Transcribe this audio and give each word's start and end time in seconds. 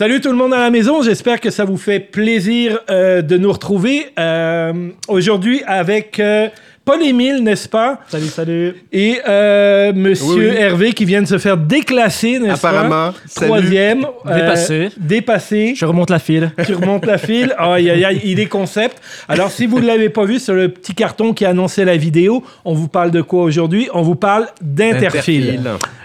Salut 0.00 0.22
tout 0.22 0.30
le 0.30 0.36
monde 0.38 0.54
à 0.54 0.58
la 0.60 0.70
maison, 0.70 1.02
j'espère 1.02 1.40
que 1.40 1.50
ça 1.50 1.66
vous 1.66 1.76
fait 1.76 2.00
plaisir 2.00 2.78
euh, 2.88 3.20
de 3.20 3.36
nous 3.36 3.52
retrouver 3.52 4.06
euh, 4.18 4.72
aujourd'hui 5.08 5.60
avec 5.66 6.18
euh, 6.18 6.48
Paul-Émile, 6.86 7.44
n'est-ce 7.44 7.68
pas? 7.68 8.00
Salut, 8.08 8.28
salut. 8.28 8.74
Et 8.90 9.18
euh, 9.28 9.92
Monsieur 9.94 10.26
Oui, 10.32 10.46
oui. 10.52 10.56
Hervé 10.56 10.92
qui 10.94 11.04
vient 11.04 11.20
de 11.20 11.26
se 11.26 11.36
faire 11.36 11.58
déclasser, 11.58 12.38
n'est-ce 12.38 12.62
pas? 12.62 12.70
Apparemment. 12.70 13.12
Troisième. 13.34 14.06
euh, 14.26 14.34
Dépassé. 14.34 14.88
dépassé. 14.96 15.74
Je 15.76 15.84
remonte 15.84 16.08
la 16.08 16.18
file. 16.18 16.50
Tu 16.64 16.72
remontes 16.72 17.04
la 17.04 17.18
file. 17.18 17.54
Aïe, 17.58 17.90
aïe, 17.90 18.02
aïe, 18.02 18.20
il 18.24 18.40
est 18.40 18.46
concept. 18.46 19.02
Alors, 19.28 19.50
si 19.50 19.66
vous 19.66 19.80
ne 19.80 19.86
l'avez 19.86 20.08
pas 20.08 20.24
vu 20.24 20.38
sur 20.38 20.54
le 20.54 20.70
petit 20.70 20.94
carton 20.94 21.34
qui 21.34 21.44
annonçait 21.44 21.84
la 21.84 21.98
vidéo, 21.98 22.42
on 22.64 22.72
vous 22.72 22.88
parle 22.88 23.10
de 23.10 23.20
quoi 23.20 23.42
aujourd'hui? 23.42 23.90
On 23.92 24.00
vous 24.00 24.14
parle 24.16 24.46
d'interfile. 24.62 25.60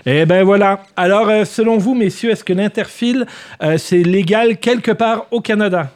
Eh 0.05 0.26
ben 0.26 0.44
voilà. 0.44 0.82
Alors, 0.95 1.30
euh, 1.30 1.45
selon 1.45 1.77
vous, 1.77 1.95
messieurs, 1.95 2.32
est-ce 2.32 2.44
que 2.44 2.54
l'interfile, 2.54 3.26
euh, 3.63 3.77
c'est 3.77 4.04
légal 4.04 4.58
quelque 4.58 4.91
part 4.91 5.26
au 5.32 5.41
Canada? 5.41 5.91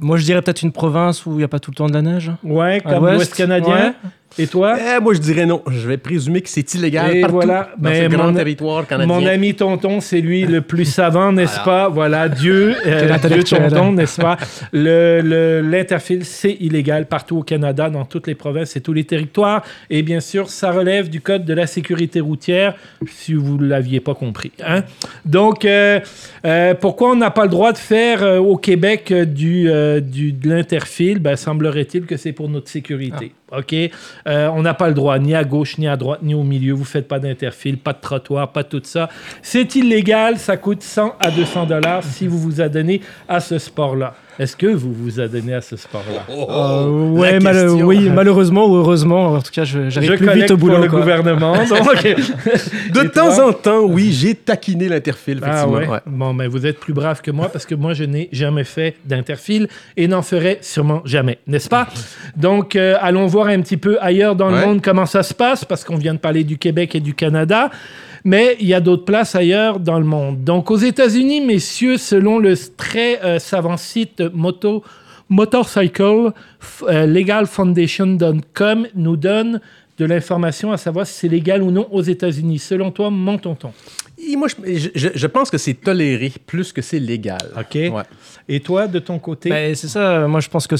Moi, 0.00 0.16
je 0.16 0.24
dirais 0.24 0.42
peut-être 0.42 0.62
une 0.62 0.72
province 0.72 1.26
où 1.26 1.32
il 1.32 1.38
n'y 1.38 1.44
a 1.44 1.48
pas 1.48 1.58
tout 1.58 1.70
le 1.70 1.76
temps 1.76 1.88
de 1.88 1.92
la 1.92 2.02
neige. 2.02 2.30
Ouais, 2.44 2.80
comme 2.80 3.04
l'ouest, 3.04 3.14
l'Ouest 3.14 3.34
canadien. 3.34 3.94
Et 4.38 4.46
toi? 4.46 4.76
Eh, 4.78 5.00
moi, 5.00 5.14
je 5.14 5.18
dirais 5.20 5.46
non. 5.46 5.62
Je 5.68 5.88
vais 5.88 5.96
présumer 5.96 6.42
que 6.42 6.48
c'est 6.48 6.74
illégal 6.74 7.16
Et 7.16 7.20
partout 7.22 7.34
voilà. 7.36 7.70
dans 7.78 7.88
Mais 7.88 8.02
ce 8.04 8.08
grand 8.14 8.26
mon- 8.28 8.34
territoire 8.34 8.86
canadien. 8.86 9.12
Mon 9.12 9.26
ami 9.26 9.54
Tonton, 9.54 10.00
c'est 10.00 10.20
lui 10.20 10.42
le 10.46 10.60
plus 10.60 10.84
savant, 10.84 11.32
n'est-ce 11.32 11.58
pas? 11.64 11.88
Voilà, 11.88 12.28
Dieu, 12.28 12.74
euh, 12.86 13.16
Dieu. 13.28 13.42
Tonton, 13.42 13.92
n'est-ce 13.92 14.20
pas? 14.20 14.36
Le- 14.72 15.20
le- 15.22 15.60
L'interfile, 15.62 16.24
c'est 16.24 16.56
illégal 16.60 17.06
partout 17.06 17.38
au 17.38 17.42
Canada, 17.42 17.90
dans 17.90 18.04
toutes 18.04 18.26
les 18.26 18.34
provinces 18.34 18.76
et 18.76 18.80
tous 18.80 18.92
les 18.92 19.04
territoires. 19.04 19.64
Et 19.90 20.02
bien 20.02 20.20
sûr, 20.20 20.50
ça 20.50 20.70
relève 20.72 21.08
du 21.08 21.20
Code 21.20 21.44
de 21.44 21.54
la 21.54 21.66
sécurité 21.66 22.20
routière, 22.20 22.74
si 23.08 23.34
vous 23.34 23.56
ne 23.56 23.66
l'aviez 23.66 24.00
pas 24.00 24.14
compris. 24.14 24.52
hein? 24.64 24.82
Donc, 25.24 25.64
euh, 25.64 26.00
euh, 26.44 26.74
pourquoi 26.74 27.10
on 27.12 27.16
n'a 27.16 27.30
pas 27.30 27.44
le 27.44 27.50
droit 27.50 27.72
de 27.72 27.78
faire 27.78 28.22
au 28.40 28.56
Québec 28.56 29.12
du, 29.12 29.68
du, 30.02 30.32
de 30.32 30.48
l'interfile? 30.48 31.18
Ben, 31.18 31.34
semblerait-il 31.34 32.02
que 32.06 32.16
c'est 32.16 32.32
pour 32.32 32.48
notre 32.48 32.68
sécurité. 32.68 33.32
OK? 33.52 33.72
Euh, 33.72 34.48
on 34.48 34.62
n'a 34.62 34.74
pas 34.74 34.88
le 34.88 34.94
droit 34.94 35.18
ni 35.18 35.34
à 35.34 35.44
gauche, 35.44 35.78
ni 35.78 35.88
à 35.88 35.96
droite, 35.96 36.20
ni 36.22 36.34
au 36.34 36.42
milieu. 36.42 36.74
Vous 36.74 36.84
faites 36.84 37.08
pas 37.08 37.18
d'interfile, 37.18 37.78
pas 37.78 37.92
de 37.92 38.00
trottoir, 38.00 38.52
pas 38.52 38.64
tout 38.64 38.82
ça. 38.84 39.08
C'est 39.42 39.74
illégal. 39.74 40.38
Ça 40.38 40.56
coûte 40.56 40.82
100 40.82 41.16
à 41.20 41.30
200 41.30 41.66
dollars 41.66 42.02
si 42.04 42.26
vous 42.26 42.38
vous 42.38 42.60
adonnez 42.60 43.00
à 43.28 43.40
ce 43.40 43.58
sport-là. 43.58 44.14
Est-ce 44.38 44.56
que 44.56 44.66
vous 44.68 44.92
vous 44.92 45.18
adonnez 45.20 45.54
à 45.54 45.60
ce 45.60 45.76
sport-là? 45.76 46.22
Euh, 46.30 47.14
la 47.14 47.20
ouais, 47.20 47.40
mal- 47.40 47.56
question. 47.56 47.86
oui, 47.86 48.08
malheureusement 48.08 48.66
ou 48.66 48.76
heureusement. 48.76 49.32
En 49.34 49.40
tout 49.42 49.50
cas, 49.52 49.64
j'arrive 49.64 50.16
plus 50.16 50.30
vite 50.32 50.50
au 50.52 50.56
boulot. 50.56 50.74
pour 50.74 50.82
le 50.84 50.88
quoi. 50.88 51.00
gouvernement. 51.00 51.52
donc- 51.68 52.02
De 52.94 53.04
Et 53.04 53.08
temps 53.10 53.46
en 53.48 53.52
temps, 53.52 53.80
oui, 53.82 54.12
j'ai 54.12 54.34
taquiné 54.34 54.88
l'interfile, 54.88 55.40
Ah 55.42 55.66
ouais? 55.66 55.86
ouais. 55.88 55.98
Bon, 56.06 56.32
mais 56.32 56.46
vous 56.46 56.66
êtes 56.66 56.78
plus 56.78 56.92
brave 56.92 57.20
que 57.20 57.30
moi 57.30 57.48
parce 57.48 57.66
que 57.66 57.74
moi, 57.74 57.94
je 57.94 58.04
n'ai 58.04 58.28
jamais 58.32 58.64
fait 58.64 58.94
d'interfile 59.04 59.68
et 59.96 60.06
n'en 60.08 60.22
ferai 60.22 60.58
sûrement 60.60 61.02
jamais, 61.04 61.38
n'est-ce 61.46 61.68
pas? 61.68 61.88
Donc, 62.36 62.76
euh, 62.76 62.94
allons 63.00 63.26
voir 63.26 63.48
un 63.48 63.60
petit 63.60 63.76
peu 63.76 63.98
ailleurs 64.00 64.36
dans 64.36 64.50
le 64.50 64.60
monde 64.64 64.80
comment 64.82 65.06
ça 65.06 65.22
se 65.22 65.34
passe 65.34 65.64
parce 65.64 65.84
qu'on 65.84 65.96
vient 65.96 66.14
de 66.14 66.18
parler 66.20 66.44
du 66.44 66.58
Québec 66.58 66.94
et 66.94 67.00
du 67.00 67.14
Canada. 67.14 67.70
Mais 68.24 68.56
il 68.60 68.66
y 68.66 68.74
a 68.74 68.80
d'autres 68.80 69.04
places 69.04 69.34
ailleurs 69.34 69.78
dans 69.80 69.98
le 69.98 70.04
monde. 70.04 70.44
Donc, 70.44 70.70
aux 70.70 70.76
États-Unis, 70.76 71.40
messieurs, 71.40 71.96
selon 71.96 72.38
le 72.38 72.54
très 72.76 73.22
euh, 73.24 73.38
savant 73.38 73.76
site 73.76 74.22
Moto, 74.32 74.82
Motorcycle 75.28 76.32
euh, 76.84 77.06
legalfoundation.com 77.06 78.86
nous 78.94 79.16
donne 79.16 79.60
de 79.98 80.04
l'information 80.04 80.70
à 80.72 80.76
savoir 80.76 81.06
si 81.06 81.14
c'est 81.14 81.28
légal 81.28 81.62
ou 81.62 81.70
non 81.70 81.86
aux 81.90 82.02
États-Unis. 82.02 82.58
Selon 82.60 82.90
toi, 82.90 83.10
mon 83.10 83.36
tonton. 83.36 83.72
Et 84.16 84.36
moi, 84.36 84.48
je, 84.48 84.88
je- 84.94 85.08
je 85.14 85.26
pense 85.26 85.50
que 85.50 85.58
c'est 85.58 85.74
toléré 85.74 86.32
plus 86.46 86.72
que 86.72 86.82
c'est 86.82 86.98
légal. 87.00 87.38
OK. 87.56 87.74
Ouais. 87.74 88.02
Et 88.48 88.60
toi, 88.60 88.86
de 88.86 88.98
ton 89.00 89.18
côté? 89.18 89.48
Ben, 89.50 89.74
c'est 89.74 89.88
ça. 89.88 90.26
Moi, 90.28 90.40
je 90.40 90.48
pense 90.48 90.66
que 90.66 90.76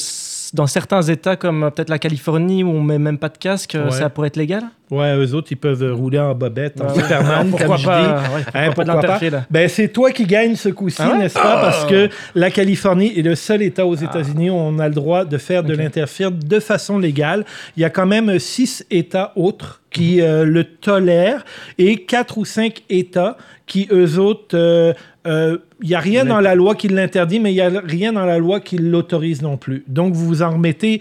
dans 0.54 0.66
certains 0.66 1.02
États, 1.02 1.36
comme 1.36 1.64
euh, 1.64 1.70
peut-être 1.70 1.90
la 1.90 1.98
Californie, 1.98 2.64
où 2.64 2.68
on 2.70 2.82
met 2.82 2.98
même 2.98 3.18
pas 3.18 3.28
de 3.28 3.38
casque, 3.38 3.74
euh, 3.74 3.86
Ouais. 3.86 3.90
ça 3.90 4.08
pourrait 4.10 4.28
être 4.28 4.36
légal? 4.36 4.62
Ouais, 4.90 5.14
eux 5.16 5.34
autres, 5.34 5.48
ils 5.50 5.56
peuvent 5.56 5.92
rouler 5.94 6.18
en 6.18 6.34
bobette, 6.34 6.80
en 6.80 6.86
Ouais. 6.86 6.94
Superman, 7.02 7.50
Pourquoi 7.50 7.66
comme 7.68 7.76
je 7.78 7.84
pas, 7.84 8.02
dis. 8.02 8.34
ouais, 8.34 8.42
Hein, 8.54 8.70
pourquoi 8.74 9.00
pas 9.00 9.20
Ben, 9.50 9.68
c'est 9.68 9.88
toi 9.88 10.10
qui 10.12 10.24
gagne 10.24 10.56
ce 10.56 10.70
coup-ci, 10.70 11.02
Ah 11.02 11.16
n'est-ce 11.18 11.34
pas? 11.34 11.60
Parce 11.60 11.84
que 11.84 12.08
la 12.34 12.50
Californie 12.50 13.18
est 13.18 13.22
le 13.22 13.34
seul 13.34 13.60
État 13.62 13.84
aux 13.86 13.94
États-Unis 13.96 14.48
où 14.48 14.54
on 14.54 14.78
a 14.78 14.88
le 14.88 14.94
droit 14.94 15.24
de 15.26 15.36
faire 15.36 15.62
de 15.62 15.74
l'interfire 15.74 16.30
de 16.32 16.58
façon 16.60 16.98
légale. 16.98 17.44
Il 17.76 17.82
y 17.82 17.84
a 17.84 17.90
quand 17.90 18.06
même 18.06 18.38
six 18.38 18.86
États 18.90 19.32
autres 19.36 19.82
qui 19.90 20.22
euh, 20.22 20.44
le 20.44 20.64
tolèrent 20.64 21.44
et 21.76 22.04
quatre 22.04 22.38
ou 22.38 22.44
cinq 22.46 22.82
États 22.88 23.36
qui, 23.66 23.88
eux 23.92 24.18
autres, 24.18 24.56
euh, 24.56 24.94
euh, 25.26 25.58
il 25.80 25.88
n'y 25.88 25.94
a 25.94 26.00
rien 26.00 26.24
dans 26.24 26.40
la 26.40 26.54
loi 26.54 26.74
qui 26.74 26.88
l'interdit, 26.88 27.40
mais 27.40 27.52
il 27.52 27.54
n'y 27.54 27.60
a 27.60 27.80
rien 27.84 28.12
dans 28.12 28.24
la 28.24 28.38
loi 28.38 28.60
qui 28.60 28.78
l'autorise 28.78 29.42
non 29.42 29.56
plus. 29.56 29.84
Donc, 29.86 30.14
vous 30.14 30.26
vous 30.26 30.42
en 30.42 30.50
remettez 30.50 31.00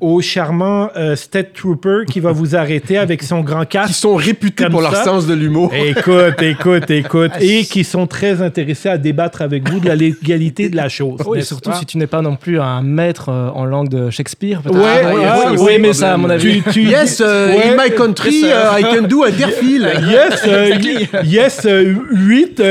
au 0.00 0.20
charmant 0.20 0.90
euh, 0.96 1.16
State 1.16 1.52
Trooper 1.54 2.04
qui 2.08 2.20
va 2.20 2.30
vous 2.32 2.54
arrêter 2.54 2.98
avec 2.98 3.22
son 3.22 3.40
grand 3.40 3.62
Qui 3.62 3.78
casque. 3.78 3.94
sont 3.94 4.14
réputés 4.14 4.66
pour 4.70 4.80
leur 4.80 4.94
sens 4.96 5.26
de 5.26 5.34
l'humour. 5.34 5.72
Écoute, 5.74 6.40
écoute, 6.40 6.90
écoute. 6.90 7.32
Et 7.40 7.64
qui 7.64 7.82
sont 7.84 8.06
très 8.06 8.40
intéressés 8.42 8.88
à 8.88 8.98
débattre 8.98 9.42
avec 9.42 9.68
vous 9.68 9.80
de 9.80 9.88
la 9.88 9.96
légalité 9.96 10.68
de 10.68 10.76
la 10.76 10.88
chose. 10.88 11.20
Oui, 11.26 11.38
n'est-ce 11.38 11.48
surtout 11.48 11.70
pas? 11.70 11.76
si 11.76 11.86
tu 11.86 11.98
n'es 11.98 12.06
pas 12.06 12.22
non 12.22 12.36
plus 12.36 12.60
un 12.60 12.82
maître 12.82 13.28
euh, 13.30 13.50
en 13.50 13.64
langue 13.64 13.88
de 13.88 14.10
Shakespeare. 14.10 14.60
Ouais, 14.66 14.72
Ah, 15.04 15.14
ouais, 15.14 15.20
ouais, 15.50 15.56
faut 15.56 15.64
ouais, 15.64 15.74
aimer 15.74 15.92
ça, 15.92 16.14
à 16.14 16.16
mon 16.16 16.30
avis. 16.30 16.62
Tu, 16.62 16.70
tu- 16.72 16.82
Yes, 16.84 17.20
euh, 17.24 17.48
Ouais. 17.48 17.70
in 17.76 17.82
my 17.82 17.90
country, 17.94 18.40
Yes, 18.42 18.52
uh, 18.54 18.80
I 18.80 18.82
can 18.82 19.02
do 19.08 19.24
interfile. 19.24 19.88
Yes, 20.08 20.42
euh, 20.46 20.70
y- 20.80 21.08
yes, 21.26 21.66
8 21.66 22.62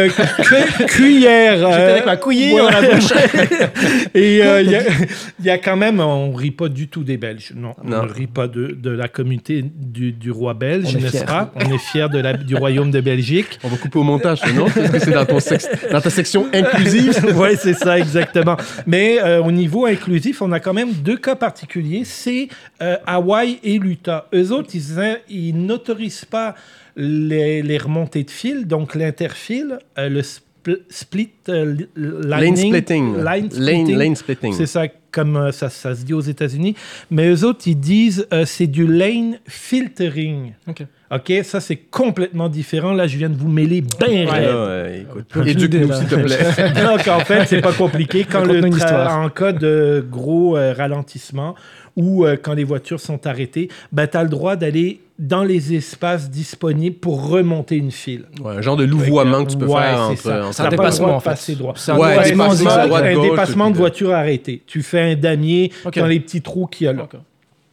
cuillères. 0.88 1.58
J'étais 1.58 1.82
euh, 1.82 1.92
avec 1.94 2.06
ma 2.06 2.18
couillée 2.18 2.54
ouais. 2.54 2.62
dans 2.62 2.70
la 2.70 2.82
bouche. 2.82 3.12
Et 4.16 4.42
euh, 4.44 4.62
il 4.62 4.72
y, 4.72 4.76
a- 4.76 4.82
y 5.44 5.50
a 5.50 5.58
quand 5.58 5.76
même, 5.76 6.00
on 6.00 6.32
rit 6.34 6.52
pas 6.52 6.70
du 6.70 6.88
tout 6.88 7.04
des 7.04 7.17
Belges. 7.18 7.52
Non, 7.56 7.74
Non. 7.84 8.00
on 8.00 8.06
ne 8.06 8.12
rit 8.12 8.28
pas 8.28 8.48
de, 8.48 8.68
de 8.68 8.90
la 8.90 9.08
communauté 9.08 9.64
du, 9.64 10.12
du 10.12 10.32
roi 10.32 10.54
belge, 10.54 10.86
On 10.96 10.98
est 11.00 11.02
n'est-ce 11.02 11.26
pas 11.26 11.52
On 11.56 11.60
est 11.74 11.78
fiers 11.78 12.08
de 12.10 12.20
la, 12.20 12.34
du 12.34 12.56
royaume 12.56 12.92
de 12.92 13.02
Belgique. 13.02 13.60
On 13.64 13.68
va 13.68 13.78
couper 13.78 14.00
au 14.00 14.04
montage, 14.04 14.42
non? 14.56 14.68
Est-ce 14.68 14.92
que 14.92 15.00
c'est 15.00 15.12
dans, 15.12 15.26
ton 15.26 15.40
sex- 15.40 15.68
dans 15.92 16.02
ta 16.02 16.10
section 16.10 16.48
inclusive? 16.54 17.14
oui, 17.36 17.50
c'est 17.60 17.74
ça, 17.74 17.98
exactement. 18.00 18.58
Mais 18.86 19.20
euh, 19.22 19.42
au 19.44 19.52
niveau 19.52 19.86
inclusif, 19.86 20.42
on 20.42 20.52
a 20.52 20.60
quand 20.60 20.74
même 20.74 20.94
deux 20.94 21.18
cas 21.18 21.36
particuliers. 21.36 22.04
C'est 22.06 22.48
euh, 22.82 22.96
Hawaï 23.06 23.60
et 23.64 23.78
l'Utah. 23.80 24.28
Eux 24.34 24.52
autres, 24.52 24.70
ils, 24.74 25.18
ils 25.30 25.58
n'autorisent 25.58 26.26
pas 26.26 26.56
les, 26.96 27.62
les 27.62 27.78
remontées 27.78 28.24
de 28.24 28.32
fil, 28.32 28.66
donc 28.68 28.96
l'interfile, 28.96 29.80
euh, 29.98 30.10
le 30.10 30.22
spl- 30.22 30.80
split 30.90 31.30
euh, 31.50 31.74
li- 31.74 31.88
Lane 31.96 32.56
splitting. 32.56 33.16
line 33.18 33.24
Lane, 33.24 33.50
splitting. 33.52 33.96
lane 33.98 34.16
splitting. 34.16 34.54
C'est 34.54 34.66
ça, 34.66 34.84
comme 35.12 35.38
euh, 35.38 35.52
ça, 35.52 35.70
ça 35.70 35.96
se 35.96 36.04
dit 36.04 36.14
aux 36.14 36.22
États-Unis. 36.22 36.76
Mais 37.12 37.30
eux 37.30 37.46
autres, 37.46 37.62
ils 37.66 37.80
disent 37.80 38.28
euh, 38.34 38.46
c'est 38.46 38.68
du 38.68 38.88
lane 38.88 39.40
filtering. 39.48 40.54
Ok. 40.68 40.84
OK, 41.10 41.32
ça 41.44 41.62
c'est 41.62 41.78
complètement 41.78 42.50
différent. 42.50 42.92
Là, 42.92 43.08
je 43.08 43.18
viens 43.18 43.30
de 43.30 43.38
vous 43.38 43.48
mêler 43.48 43.82
bien 43.82 44.26
Ouais, 44.28 45.06
ouais, 45.36 45.50
éduque-nous, 45.50 45.94
s'il 45.94 46.08
te 46.08 46.16
plaît. 46.16 46.74
Donc, 46.84 47.08
en 47.08 47.20
fait, 47.22 47.46
c'est 47.46 47.62
pas 47.62 47.72
compliqué. 47.72 48.26
Quand 48.30 48.44
le 48.44 48.62
en 48.62 49.30
cas 49.30 49.54
de 49.54 50.06
gros 50.10 50.58
euh, 50.58 50.74
ralentissement 50.74 51.56
ou 51.96 52.26
euh, 52.26 52.36
quand 52.42 52.54
les 52.54 52.66
voitures 52.66 53.00
sont 53.00 53.26
arrêtées, 53.26 53.70
ben, 53.94 54.08
tu 54.08 54.18
as 54.18 54.24
le 54.24 54.30
droit 54.30 54.58
d'aller 54.58 55.00
dans 55.20 55.44
les 55.44 55.74
espaces 55.74 56.30
disponibles 56.30 56.98
pour 56.98 57.28
remonter 57.30 57.76
une 57.76 57.92
file. 57.92 58.26
Ouais, 58.42 58.54
un 58.58 58.62
genre 58.62 58.76
de 58.78 58.84
louvoiement 58.84 59.44
que 59.46 59.52
tu 59.52 59.58
peux 59.58 59.66
Ouais, 59.66 59.82
faire 59.82 60.00
entre... 60.02 60.22
ça. 60.22 60.46
entre- 60.48 60.48
un 60.48 60.52
T'as 60.52 60.64
pas 60.64 60.70
le 60.70 60.78
dépassement, 60.78 61.08
droit 61.08 61.12
de 61.12 61.18
en 61.18 61.20
fait. 61.22 61.30
passer 61.32 61.56
droit. 61.56 61.74
Un 61.88 61.98
Ouais, 61.98 62.08
dépassement 63.22 63.66
un 63.66 63.72
de 63.72 63.78
voiture 63.78 64.14
arrêtée. 64.14 64.62
Tu 64.68 64.84
fais 64.84 65.02
un 65.14 65.16
damier 65.16 65.72
dans 65.96 66.06
les 66.06 66.20
petits 66.20 66.42
trous 66.42 66.68
qu'il 66.68 66.86
y 66.86 66.88
a 66.88 66.94
là. 66.94 67.08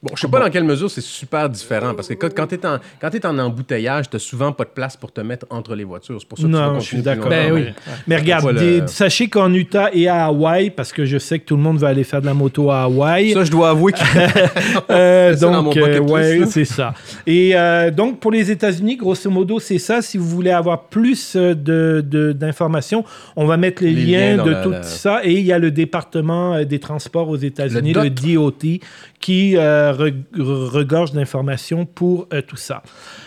Bon, 0.05 0.11
je 0.15 0.21
sais 0.21 0.29
pas 0.29 0.39
dans 0.39 0.51
quelle 0.51 0.65
mesure 0.65 0.91
c'est 0.91 1.01
super 1.01 1.49
différent, 1.49 1.95
parce 1.95 2.09
que 2.09 2.15
quand, 2.15 2.47
tu 2.47 2.57
es 2.57 2.67
en, 2.67 2.79
quand 3.01 3.09
t'es 3.11 3.25
en 3.25 3.39
embouteillage, 3.39 4.11
tu 4.11 4.19
souvent 4.19 4.53
pas 4.53 4.65
de 4.65 4.69
place 4.71 4.97
pour 4.99 5.11
te 5.13 5.23
mettre 5.23 5.47
entre 5.49 5.75
les 5.75 5.85
voitures. 5.85 6.19
C'est 6.21 6.29
pour 6.29 6.37
ça 6.37 6.45
que 6.45 6.49
tu 6.49 6.53
vas 6.55 6.61
Non, 6.61 6.67
je 6.67 6.75
continuer 6.75 6.87
suis 7.01 7.03
d'accord. 7.03 7.31
Ben 7.31 7.53
oui. 7.53 7.63
mais, 7.65 7.75
mais 8.07 8.17
regarde, 8.19 8.45
Pas 8.45 8.53
le- 8.53 8.81
des- 8.83 8.87
sachez 8.87 9.29
qu'en 9.29 9.53
Utah 9.53 9.89
et 9.95 10.07
à 10.09 10.27
Hawaï, 10.27 10.69
parce 10.71 10.93
que 10.93 11.07
je 11.07 11.17
sais 11.17 11.39
que 11.39 11.47
tout 11.47 11.57
le 11.57 11.63
monde 11.63 11.79
va 11.79 11.89
aller 11.89 12.05
faire 12.05 12.21
de 12.21 12.27
la 12.27 12.35
moto 12.35 12.71
à 12.71 12.83
Hawaï, 12.83 13.33
Ça, 13.33 13.45
je 13.45 13.51
dois 13.51 13.71
avouer 13.71 13.93
que... 13.93 13.99
Euh, 14.91 15.35
donc, 15.37 15.77
euh, 15.77 16.01
ouais, 16.01 16.41
c'est 16.47 16.65
ça. 16.67 16.95
Et 17.27 17.53
euh, 17.55 17.91
donc, 17.91 18.21
pour 18.21 18.31
les 18.31 18.51
États-Unis, 18.51 18.97
grosso 18.97 19.31
modo, 19.31 19.59
c'est 19.59 19.79
ça. 19.79 20.03
Si 20.03 20.19
vous 20.19 20.29
voulez 20.29 20.51
avoir 20.51 20.85
plus 20.85 21.35
euh, 21.37 21.55
de, 21.55 22.05
de- 22.07 22.33
d'informations, 22.33 23.05
on 23.37 23.47
va 23.47 23.57
mettre 23.57 23.83
les, 23.83 23.93
Les 23.93 24.05
liens, 24.05 24.45
de 24.45 24.51
la- 24.51 24.63
tout 24.63 24.71
la- 24.71 24.83
ça. 24.83 25.21
Et 25.25 25.33
il 25.33 25.47
y 25.47 25.53
a 25.53 25.59
le 25.59 25.71
département 25.71 26.63
des 26.65 26.79
transports 26.79 27.29
aux 27.29 27.37
États-Unis, 27.37 27.93
le, 27.95 28.03
Le 28.05 28.11
DOT, 28.11 28.81
qui 29.21 29.57
euh, 29.57 29.93
re- 29.95 30.15
re- 30.37 30.69
regorge 30.69 31.13
d'informations 31.13 31.87
pour 31.87 32.27
euh, 32.33 32.43
tout 32.43 32.57
ça. 32.57 32.83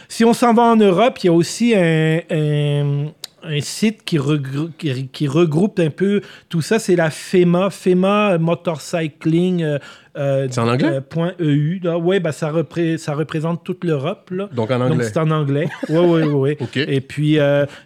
Si 0.07 0.23
on 0.25 0.33
s'en 0.33 0.53
va 0.53 0.63
en 0.63 0.75
Europe, 0.75 1.17
il 1.23 1.27
y 1.27 1.29
a 1.29 1.33
aussi 1.33 1.73
un, 1.75 2.19
un- 2.29 3.05
un 3.43 3.61
site 3.61 4.03
qui, 4.03 4.17
regrou- 4.17 4.71
qui, 4.77 5.07
qui 5.07 5.27
regroupe 5.27 5.79
un 5.79 5.89
peu 5.89 6.21
tout 6.49 6.61
ça. 6.61 6.79
C'est 6.79 6.95
la 6.95 7.09
FEMA, 7.09 7.69
FEMA 7.69 8.37
Motorcycling. 8.39 9.63
euh, 9.63 9.77
euh, 10.17 10.47
C'est 10.49 10.59
en 10.59 10.67
anglais? 10.67 10.89
euh, 10.95 11.01
point 11.01 11.33
.eu. 11.39 11.79
Ouais, 12.01 12.19
ben, 12.19 12.31
ça, 12.31 12.49
repré- 12.51 12.97
ça 12.97 13.13
représente 13.13 13.63
toute 13.63 13.83
l'Europe. 13.83 14.33
Donc 14.53 14.71
en 14.71 14.79
Donc 14.79 14.91
anglais. 14.93 15.03
c'est 15.05 15.17
en 15.19 15.29
anglais. 15.31 15.67
Oui, 15.89 16.23
oui, 16.23 16.55
oui. 16.57 16.67
Et 16.87 17.01
puis, 17.01 17.37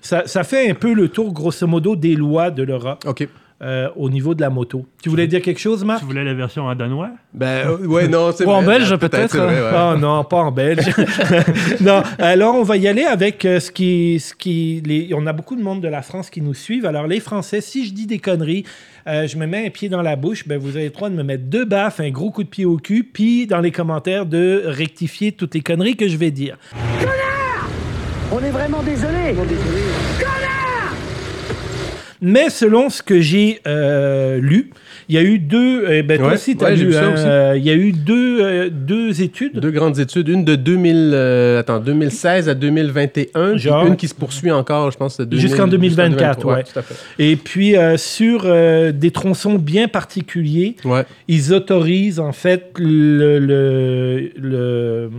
ça, 0.02 0.24
ça 0.26 0.44
fait 0.44 0.70
un 0.70 0.74
peu 0.74 0.94
le 0.94 1.10
tour, 1.10 1.34
grosso 1.34 1.68
modo, 1.68 1.96
des 1.96 2.16
lois 2.16 2.50
de 2.52 2.64
l'Europe 2.64 3.04
OK. 3.06 3.28
Euh, 3.62 3.90
au 3.96 4.10
niveau 4.10 4.34
de 4.34 4.42
la 4.42 4.50
moto. 4.50 4.86
Tu 5.04 5.10
voulais 5.10 5.28
dire 5.28 5.42
quelque 5.42 5.60
chose, 5.60 5.84
Marc? 5.84 6.00
Tu 6.00 6.06
voulais 6.06 6.24
la 6.24 6.34
version 6.34 6.66
en 6.66 6.76
danois? 6.76 7.12
Ben, 7.34 7.68
euh, 7.68 7.86
ouais, 7.86 8.08
non, 8.08 8.32
c'est 8.32 8.46
Ou 8.46 8.50
en 8.50 8.64
belge, 8.64 8.96
peut-être, 8.98 9.38
vrai, 9.38 9.62
ouais. 9.62 9.70
Oh 9.74 9.98
non, 9.98 10.24
pas 10.24 10.38
en 10.38 10.52
belge. 10.52 10.90
non, 11.82 12.02
alors 12.18 12.56
on 12.56 12.64
va 12.64 12.78
y 12.78 12.88
aller 12.88 13.04
avec 13.04 13.46
euh, 13.46 13.60
ce 13.60 13.72
qui... 13.72 14.20
Ce 14.20 14.34
qui 14.34 14.82
les, 14.86 15.12
on 15.14 15.28
a 15.28 15.34
beaucoup 15.34 15.56
de 15.56 15.62
monde 15.62 15.82
de 15.82 15.88
la 15.88 16.02
France 16.02 16.30
qui 16.30 16.42
nous 16.42 16.54
suivent. 16.54 16.86
Alors 16.86 17.08
les 17.08 17.20
Français, 17.20 17.62
si 17.62 17.86
je 17.86 17.94
dis 17.94 18.08
des 18.08 18.20
conneries, 18.20 18.66
euh, 19.08 19.28
je 19.28 19.38
me 19.38 19.46
mets 19.46 19.66
un 19.68 19.70
pied 19.70 19.90
dans 19.90 20.02
la 20.02 20.16
bouche, 20.16 20.48
ben, 20.48 20.58
vous 20.58 20.76
avez 20.76 20.86
le 20.86 20.92
droit 20.92 21.10
de 21.10 21.16
me 21.16 21.24
mettre 21.24 21.44
deux 21.44 21.66
baffes, 21.66 22.00
un 22.00 22.10
gros 22.10 22.32
coup 22.32 22.44
de 22.44 22.50
pied 22.50 22.66
au 22.66 22.78
cul, 22.78 23.04
puis 23.04 23.48
dans 23.48 23.60
les 23.60 23.72
commentaires 23.72 24.26
de 24.26 24.64
rectifier 24.66 25.32
toutes 25.32 25.56
les 25.56 25.62
conneries 25.62 25.96
que 25.96 26.08
je 26.08 26.18
vais 26.18 26.32
dire. 26.32 26.58
On 28.32 28.40
est 28.40 28.52
vraiment 28.52 28.82
désolé. 28.84 29.36
Mais 32.22 32.52
selon 32.52 32.90
ce 32.90 33.02
que 33.02 33.20
j'ai 33.20 33.62
euh, 33.66 34.40
lu, 34.40 34.70
il 35.12 35.16
y 35.16 35.18
a 35.18 35.24
eu 35.24 35.40
deux... 35.40 35.86
eh 35.90 36.04
ben, 36.04 36.18
toi 36.18 36.30
Ouais, 36.30 36.34
aussi, 36.36 36.56
tu 36.56 36.64
as 36.64 36.70
ouais, 36.70 36.76
lu. 36.78 36.96
hein, 36.96 37.12
aussi. 37.14 37.24
euh, 37.28 37.58
Il 37.58 37.66
y 37.66 37.70
a 37.70 37.74
eu 37.74 37.92
deux, 37.92 38.42
euh, 38.42 38.70
deux 38.72 39.22
études. 39.22 39.60
Deux 39.60 39.72
grandes 39.72 40.00
études, 40.00 40.30
une 40.30 40.46
de 40.46 40.56
2000, 40.56 41.12
euh, 41.14 41.60
attends, 41.60 41.80
2016 41.82 42.48
à 42.48 42.54
2021, 42.54 43.52
puis 43.52 43.60
Genre. 43.60 43.86
une 43.88 43.98
qui 43.98 44.08
se 44.08 44.16
poursuit 44.16 44.52
encore, 44.52 44.90
je 44.92 44.98
pense, 44.98 45.18
de 45.18 45.26
2000 45.26 45.48
Jusqu'en 45.48 45.68
2024, 45.68 46.36
jusqu'en 46.36 46.50
ouais. 46.54 46.64
tout 46.64 46.80
à 46.80 46.82
fait. 46.82 46.96
Et 47.20 47.36
puis, 47.36 47.76
euh, 47.76 47.98
sur 47.98 48.44
euh, 48.46 48.94
des 48.94 49.12
tronçons 49.12 49.56
bien 49.56 49.90
particuliers, 49.90 50.78
Ouais. 50.86 51.04
ils 51.28 51.52
autorisent 51.54 52.20
en 52.22 52.32
fait 52.32 52.72
le, 52.80 53.38
le, 53.40 54.32
le- 54.40 55.10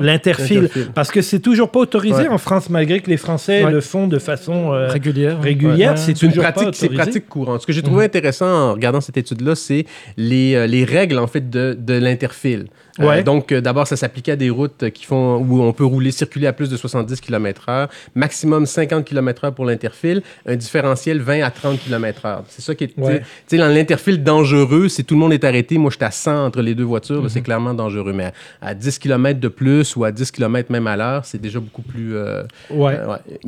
L'interfile. 0.00 0.68
Parce 0.94 1.10
que 1.10 1.22
c'est 1.22 1.40
toujours 1.40 1.70
pas 1.70 1.80
autorisé 1.80 2.14
Ouais. 2.22 2.28
en 2.28 2.38
France, 2.38 2.70
malgré 2.70 3.00
que 3.00 3.10
les 3.10 3.16
Français 3.16 3.64
Ouais. 3.64 3.70
le 3.72 3.80
font 3.80 4.06
de 4.06 4.18
façon 4.18 4.72
euh, 4.72 4.88
Régulière. 4.88 5.40
régulière. 5.40 5.90
Ouais. 5.92 5.96
C'est 5.96 6.22
une 6.22 6.32
pratique, 6.32 6.68
c'est 6.74 6.86
autorisé. 6.86 6.88
Mhm. 6.90 6.94
pratique 6.96 7.28
courante. 7.28 7.60
Ce 7.62 7.66
que 7.66 7.72
j'ai 7.72 7.82
trouvé 7.82 8.04
intéressant 8.04 8.46
en 8.46 8.72
regardant 8.74 9.00
cette 9.00 9.16
étude-là, 9.24 9.54
c'est 9.54 9.84
les, 10.16 10.54
euh, 10.54 10.66
les 10.66 10.84
règles 10.84 11.18
en 11.18 11.26
fait 11.26 11.50
de, 11.50 11.76
de 11.78 11.94
l'interfile. 11.94 12.66
Euh, 13.00 13.22
donc, 13.24 13.50
euh, 13.50 13.60
d'abord, 13.60 13.86
ça 13.88 13.96
s'appliquait 13.96 14.32
à 14.32 14.36
des 14.36 14.50
routes 14.50 14.90
qui 14.90 15.04
font 15.04 15.36
où 15.38 15.60
on 15.62 15.72
peut 15.72 15.84
rouler, 15.84 16.12
circuler 16.12 16.46
à 16.46 16.52
plus 16.52 16.70
de 16.70 16.76
70 16.76 17.20
km/h, 17.20 17.88
maximum 18.14 18.66
50 18.66 19.04
km/h 19.04 19.52
pour 19.52 19.64
l'interfile, 19.64 20.22
un 20.46 20.54
différentiel 20.56 21.20
20 21.20 21.42
à 21.42 21.50
30 21.50 21.80
km/h. 21.80 22.42
C'est 22.48 22.62
ça 22.62 22.74
qui 22.74 22.84
est. 22.84 22.88
tu 22.88 22.94
sais- 22.96 23.00
Ouais. 23.04 23.18
Tu 23.20 23.24
sais, 23.48 23.58
dans 23.58 23.68
l'interfile 23.68 24.22
dangereux, 24.22 24.88
si 24.88 25.04
tout 25.04 25.14
le 25.14 25.20
monde 25.20 25.32
est 25.32 25.44
arrêté, 25.44 25.76
moi, 25.76 25.90
je 25.90 25.96
suis 25.96 26.04
à 26.04 26.10
100 26.10 26.46
entre 26.46 26.62
les 26.62 26.74
deux 26.74 26.84
voitures, 26.84 27.24
c'est 27.28 27.40
Mhm. 27.40 27.44
clairement 27.44 27.74
dangereux. 27.74 28.12
Mais 28.12 28.32
à, 28.60 28.68
à 28.68 28.74
10 28.74 28.98
km 28.98 29.40
de 29.40 29.48
plus 29.48 29.96
ou 29.96 30.04
à 30.04 30.12
10 30.12 30.30
km 30.30 30.70
même 30.70 30.86
à 30.86 30.96
l'heure, 30.96 31.24
c'est 31.24 31.40
déjà 31.40 31.58
beaucoup 31.60 31.82
plus. 31.82 32.14
euh, 32.14 32.42
Ouais. 32.70 32.96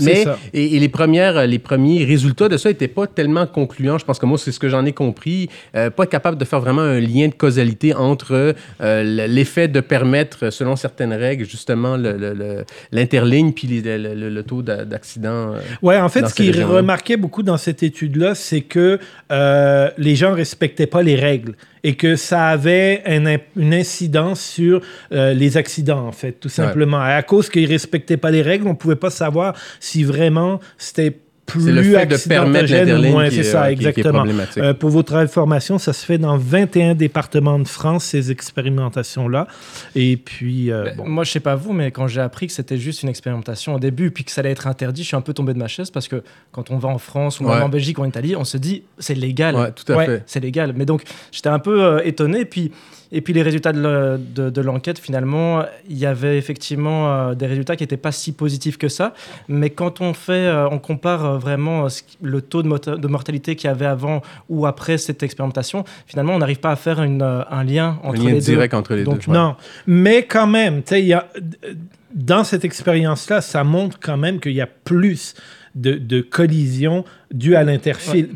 Mais 0.00 0.24
ça. 0.24 0.38
et, 0.52 0.76
et 0.76 0.80
les 0.80 0.88
premières, 0.88 1.46
les 1.46 1.58
premiers 1.58 2.04
résultats 2.04 2.48
de 2.48 2.56
ça 2.56 2.68
n'étaient 2.68 2.88
pas 2.88 3.06
tellement 3.06 3.46
concluants. 3.46 3.98
Je 3.98 4.04
pense 4.04 4.18
que 4.18 4.26
moi, 4.26 4.38
c'est 4.38 4.50
ce 4.52 4.58
que 4.58 4.68
j'en 4.68 4.84
ai 4.84 4.92
compris. 4.92 5.48
Pas 5.72 5.86
être 5.88 6.10
capable 6.10 6.36
de 6.36 6.44
faire 6.44 6.60
vraiment 6.60 6.82
un 6.82 6.98
lien 7.00 7.28
de 7.28 7.34
causalité 7.34 7.94
entre 7.94 8.54
euh, 8.80 9.26
l'effet 9.36 9.68
de 9.68 9.80
permettre, 9.80 10.50
selon 10.50 10.74
certaines 10.76 11.12
règles, 11.12 11.44
justement 11.44 11.96
le- 11.96 12.16
le- 12.16 12.34
le- 12.34 12.64
l'interligne 12.92 13.52
puis 13.52 13.68
le, 13.68 14.40
taux 14.42 14.62
d'a- 14.62 14.84
d'accident. 14.84 15.54
euh. 15.54 15.60
Ouais, 15.82 15.98
en 15.98 16.08
fait, 16.08 16.20
ce 16.28 16.34
qui 16.34 16.50
remarquait 16.76 17.16
beaucoup 17.16 17.42
dans 17.42 17.56
cette 17.66 17.82
étude-là, 17.82 18.34
c'est 18.34 18.62
que 18.62 18.98
euh, 19.30 19.90
les 19.98 20.16
gens 20.16 20.32
respectaient 20.34 20.86
pas 20.96 21.02
les 21.02 21.16
règles 21.16 21.54
et 21.84 21.94
que 21.94 22.16
ça 22.16 22.46
avait 22.48 23.02
un 23.06 23.36
une 23.56 23.74
incidence 23.74 24.40
sur 24.40 24.80
euh, 25.12 25.32
les 25.34 25.56
accidents, 25.56 26.04
en 26.06 26.12
fait, 26.12 26.32
tout 26.32 26.48
simplement. 26.48 26.98
À 27.00 27.22
cause 27.22 27.48
qu'ils 27.48 27.68
respectaient 27.70 28.16
pas 28.16 28.30
les 28.30 28.42
règles, 28.42 28.66
on 28.66 28.74
pouvait 28.74 28.96
pas 29.06 29.10
savoir 29.10 29.54
si 29.80 30.02
vraiment 30.04 30.58
c'était 30.78 31.16
C'est 31.48 31.70
le 31.72 31.80
plus 31.80 31.92
fait 31.94 32.06
de 32.06 32.16
permettre 32.28 32.64
accidentogène 32.64 32.82
ou 32.82 32.86
l'interligne 32.86 33.12
moins. 33.12 33.28
qui, 33.28 33.34
C'est 33.36 33.40
est, 33.40 33.44
ça, 33.44 33.64
euh, 33.64 33.68
qui- 33.70 33.76
qui 33.78 33.84
est 33.84 33.88
exactement. 33.90 34.18
problématique. 34.18 34.58
Euh, 34.58 34.74
pour 34.74 34.90
votre 34.90 35.14
information, 35.14 35.78
ça 35.78 35.92
se 35.92 36.04
fait 36.04 36.18
dans 36.18 36.36
21 36.36 36.94
départements 36.94 37.58
de 37.58 37.68
France, 37.68 38.04
ces 38.06 38.30
expérimentations-là. 38.76 39.46
Et 39.94 40.16
puis, 40.16 40.70
euh, 40.70 40.84
Ben, 40.84 40.96
bon. 40.96 41.08
Moi, 41.08 41.24
je 41.24 41.32
sais 41.32 41.40
pas 41.40 41.54
vous, 41.54 41.72
mais 41.72 41.90
quand 41.90 42.08
j'ai 42.08 42.20
appris 42.20 42.46
que 42.46 42.52
c'était 42.52 42.78
juste 42.78 43.02
une 43.02 43.08
expérimentation 43.08 43.74
au 43.74 43.78
début, 43.78 44.10
puis 44.10 44.24
que 44.24 44.30
ça 44.32 44.40
allait 44.40 44.50
être 44.50 44.66
interdit, 44.66 45.02
je 45.02 45.08
suis 45.08 45.16
un 45.16 45.20
peu 45.20 45.32
tombé 45.34 45.54
de 45.54 45.58
ma 45.58 45.68
chaise 45.68 45.90
parce 45.90 46.08
que 46.08 46.22
quand 46.52 46.70
on 46.70 46.78
va 46.78 46.88
en 46.88 46.98
France 46.98 47.40
ou 47.40 47.44
Ouais. 47.46 47.60
en 47.60 47.68
Belgique 47.68 47.98
ou 47.98 48.02
en 48.02 48.06
Italie, 48.06 48.34
on 48.36 48.44
se 48.44 48.56
dit 48.56 48.82
c'est 48.98 49.14
légal. 49.14 49.54
Ouais, 49.54 49.72
tout 49.72 49.90
à 49.92 50.04
fait. 50.04 50.22
C'est 50.26 50.40
légal. 50.40 50.72
Mais 50.76 50.84
donc, 50.84 51.02
j'étais 51.32 51.48
un 51.48 51.58
peu 51.58 51.82
euh, 51.82 52.00
étonné. 52.04 52.44
Puis, 52.44 52.72
et 53.16 53.20
puis, 53.22 53.32
les 53.32 53.42
résultats 53.42 53.72
de 53.72 53.80
le- 53.80 54.18
de 54.18 54.50
de 54.50 54.60
l'enquête, 54.60 54.98
finalement, 54.98 55.64
il 55.88 55.96
y 55.98 56.06
avait 56.06 56.36
effectivement 56.38 57.12
euh, 57.12 57.34
des 57.34 57.46
résultats 57.46 57.74
qui 57.76 57.82
n'étaient 57.82 57.96
pas 57.96 58.12
si 58.12 58.32
positifs 58.32 58.76
que 58.78 58.88
ça. 58.88 59.14
Mais 59.48 59.70
quand 59.70 60.00
on 60.00 60.12
fait, 60.14 60.32
euh, 60.46 60.68
on 60.70 60.78
compare 60.78 61.24
euh, 61.24 61.38
vraiment 61.38 61.86
le 62.22 62.40
taux 62.42 62.62
de, 62.62 63.08
mortalité 63.08 63.56
qu'il 63.56 63.68
y 63.68 63.70
avait 63.70 63.86
avant 63.86 64.22
ou 64.48 64.66
après 64.66 64.98
cette 64.98 65.22
expérimentation, 65.22 65.84
finalement, 66.06 66.34
on 66.34 66.38
n'arrive 66.38 66.60
pas 66.60 66.70
à 66.72 66.76
faire 66.76 67.02
une, 67.02 67.22
un 67.22 67.64
lien 67.64 67.98
Un 68.04 68.08
entre 68.08 68.18
lien 68.22 68.26
les 68.32 68.32
deux. 68.34 68.52
direct 68.52 68.74
entre 68.74 68.94
les 68.94 69.04
Donc, 69.04 69.24
deux. 69.24 69.32
ouais. 69.32 69.38
Non, 69.38 69.56
mais 69.86 70.24
quand 70.24 70.46
même, 70.46 70.82
tu 70.82 70.90
sais, 70.90 71.00
il 71.00 71.06
y 71.08 71.14
a- 71.14 71.26
dans 72.14 72.44
cette 72.44 72.64
expérience-là, 72.64 73.40
ça 73.40 73.62
montre 73.64 73.98
quand 74.00 74.16
même 74.16 74.40
qu'il 74.40 74.52
y 74.52 74.60
a 74.60 74.66
plus 74.66 75.34
de, 75.76 75.92
de 75.92 76.20
collisions 76.20 77.04
dues 77.32 77.54
à 77.54 77.62
l'interfile. 77.64 78.30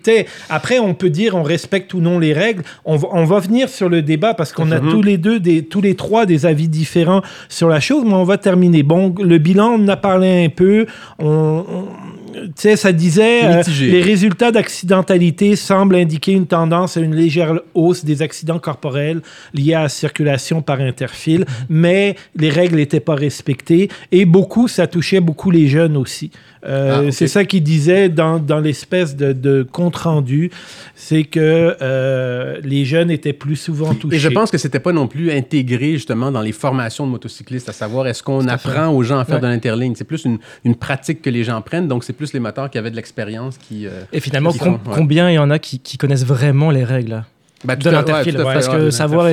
Après, 0.49 0.79
on 0.79 0.95
peut 0.95 1.11
dire 1.11 1.35
on 1.35 1.43
respecte 1.43 1.95
ou 1.95 2.01
non 2.01 2.19
les 2.19 2.33
règles. 2.33 2.63
On 2.85 2.97
va, 2.97 3.09
on 3.13 3.25
va 3.25 3.39
venir 3.41 3.69
sur 3.69 3.89
le 3.89 4.03
débat 4.03 4.35
parce 4.35 4.53
qu'on 4.53 4.71
a 4.71 4.81
Mhm. 4.81 4.91
tous 4.91 5.03
les 5.03 5.17
deux, 5.19 5.41
des, 5.41 5.65
tous 5.65 5.81
les 5.81 5.95
trois, 5.95 6.27
des 6.27 6.45
avis 6.47 6.69
différents 6.69 7.23
sur 7.49 7.69
la 7.69 7.81
chose, 7.81 8.05
mais 8.07 8.15
on 8.15 8.25
va 8.25 8.37
terminer. 8.39 8.83
Bon, 8.83 9.15
le 9.23 9.39
bilan, 9.39 9.71
on 9.79 9.85
en 9.85 9.89
a 9.89 9.97
parlé 9.97 10.45
un 10.45 10.49
peu. 10.49 10.87
On, 11.19 11.65
on- 11.69 11.89
tu 12.33 12.51
sais, 12.55 12.77
ça 12.77 12.93
disait 12.93 13.45
euh, 13.45 13.63
les 13.81 14.03
résultats 14.03 14.53
d'accidentalité 14.53 15.57
semblent 15.57 15.97
indiquer 15.97 16.33
une 16.33 16.47
tendance 16.47 16.97
à 16.97 17.01
une 17.01 17.15
légère 17.15 17.59
hausse 17.75 18.05
des 18.05 18.23
accidents 18.23 18.61
corporels 18.61 19.21
liés 19.53 19.75
à 19.75 19.83
la 19.83 19.89
circulation 19.89 20.63
par 20.63 20.81
interfile, 20.81 21.45
mais 21.69 22.15
les 22.37 22.49
règles 22.51 22.77
n'étaient 22.77 23.01
pas 23.01 23.17
respectées 23.17 23.89
et 24.13 24.25
beaucoup, 24.25 24.69
ça 24.69 24.87
touchait 24.87 25.21
beaucoup 25.21 25.51
les 25.51 25.67
jeunes 25.67 25.97
aussi. 25.97 26.31
Euh, 26.67 27.07
Ah. 27.09 27.13
C'est 27.13 27.27
ça 27.29 27.45
qu'il 27.45 27.63
disait 27.63 28.09
dans, 28.09 28.39
dans 28.39 28.61
l'espèce 28.61 29.17
de, 29.17 29.33
de 29.33 29.63
compte-rendu, 29.63 30.51
c'est 30.95 31.25
que 31.25 31.75
euh, 31.81 32.61
les 32.63 32.85
jeunes 32.85 33.11
étaient 33.11 33.33
plus 33.33 33.57
souvent 33.57 33.95
touchés. 33.95 34.17
Et 34.17 34.19
je 34.19 34.29
pense 34.29 34.51
que 34.51 34.59
c'était 34.59 34.81
pas 34.81 34.93
non 34.93 35.07
plus 35.07 35.31
intégré 35.31 35.93
justement 35.93 36.31
dans 36.31 36.43
les 36.43 36.53
formations 36.53 37.07
de 37.07 37.11
motocyclistes, 37.13 37.69
à 37.69 37.73
savoir 37.73 38.07
est-ce 38.09 38.23
qu'on 38.23 38.47
apprend 38.49 38.89
aux 38.89 39.03
gens 39.03 39.19
à 39.19 39.25
faire 39.25 39.37
Ouais. 39.37 39.41
de 39.43 39.47
l'interligne? 39.47 39.95
C'est 39.97 40.05
plus 40.05 40.25
une, 40.25 40.39
une 40.65 40.75
pratique 40.75 41.23
que 41.23 41.31
les 41.31 41.45
gens 41.45 41.61
prennent, 41.63 41.89
donc 41.89 42.05
c'est 42.05 42.13
plus 42.13 42.33
les 42.35 42.41
moteurs 42.41 42.69
qui 42.71 42.77
avaient 42.79 42.91
de 42.91 42.97
l'expérience 42.97 43.57
qui. 43.57 43.87
euh, 43.87 44.03
Et 44.13 44.21
finalement, 44.21 44.53
qui 44.53 44.59
com- 44.59 44.79
font, 44.85 44.91
ouais. 44.91 44.97
combien 44.97 45.31
il 45.31 45.35
y 45.35 45.39
en 45.39 45.51
a 45.51 45.59
qui, 45.59 45.79
qui 45.79 45.97
connaissent 45.97 46.27
vraiment 46.27 46.71
les 46.71 46.85
règles? 46.85 47.25
Tout 47.61 47.67
de 47.67 47.85
ouais, 47.87 47.93
l'interfile 47.93 48.37
Parce 48.43 48.69
que 48.69 48.77
de 48.87 48.91
savoir 48.91 49.29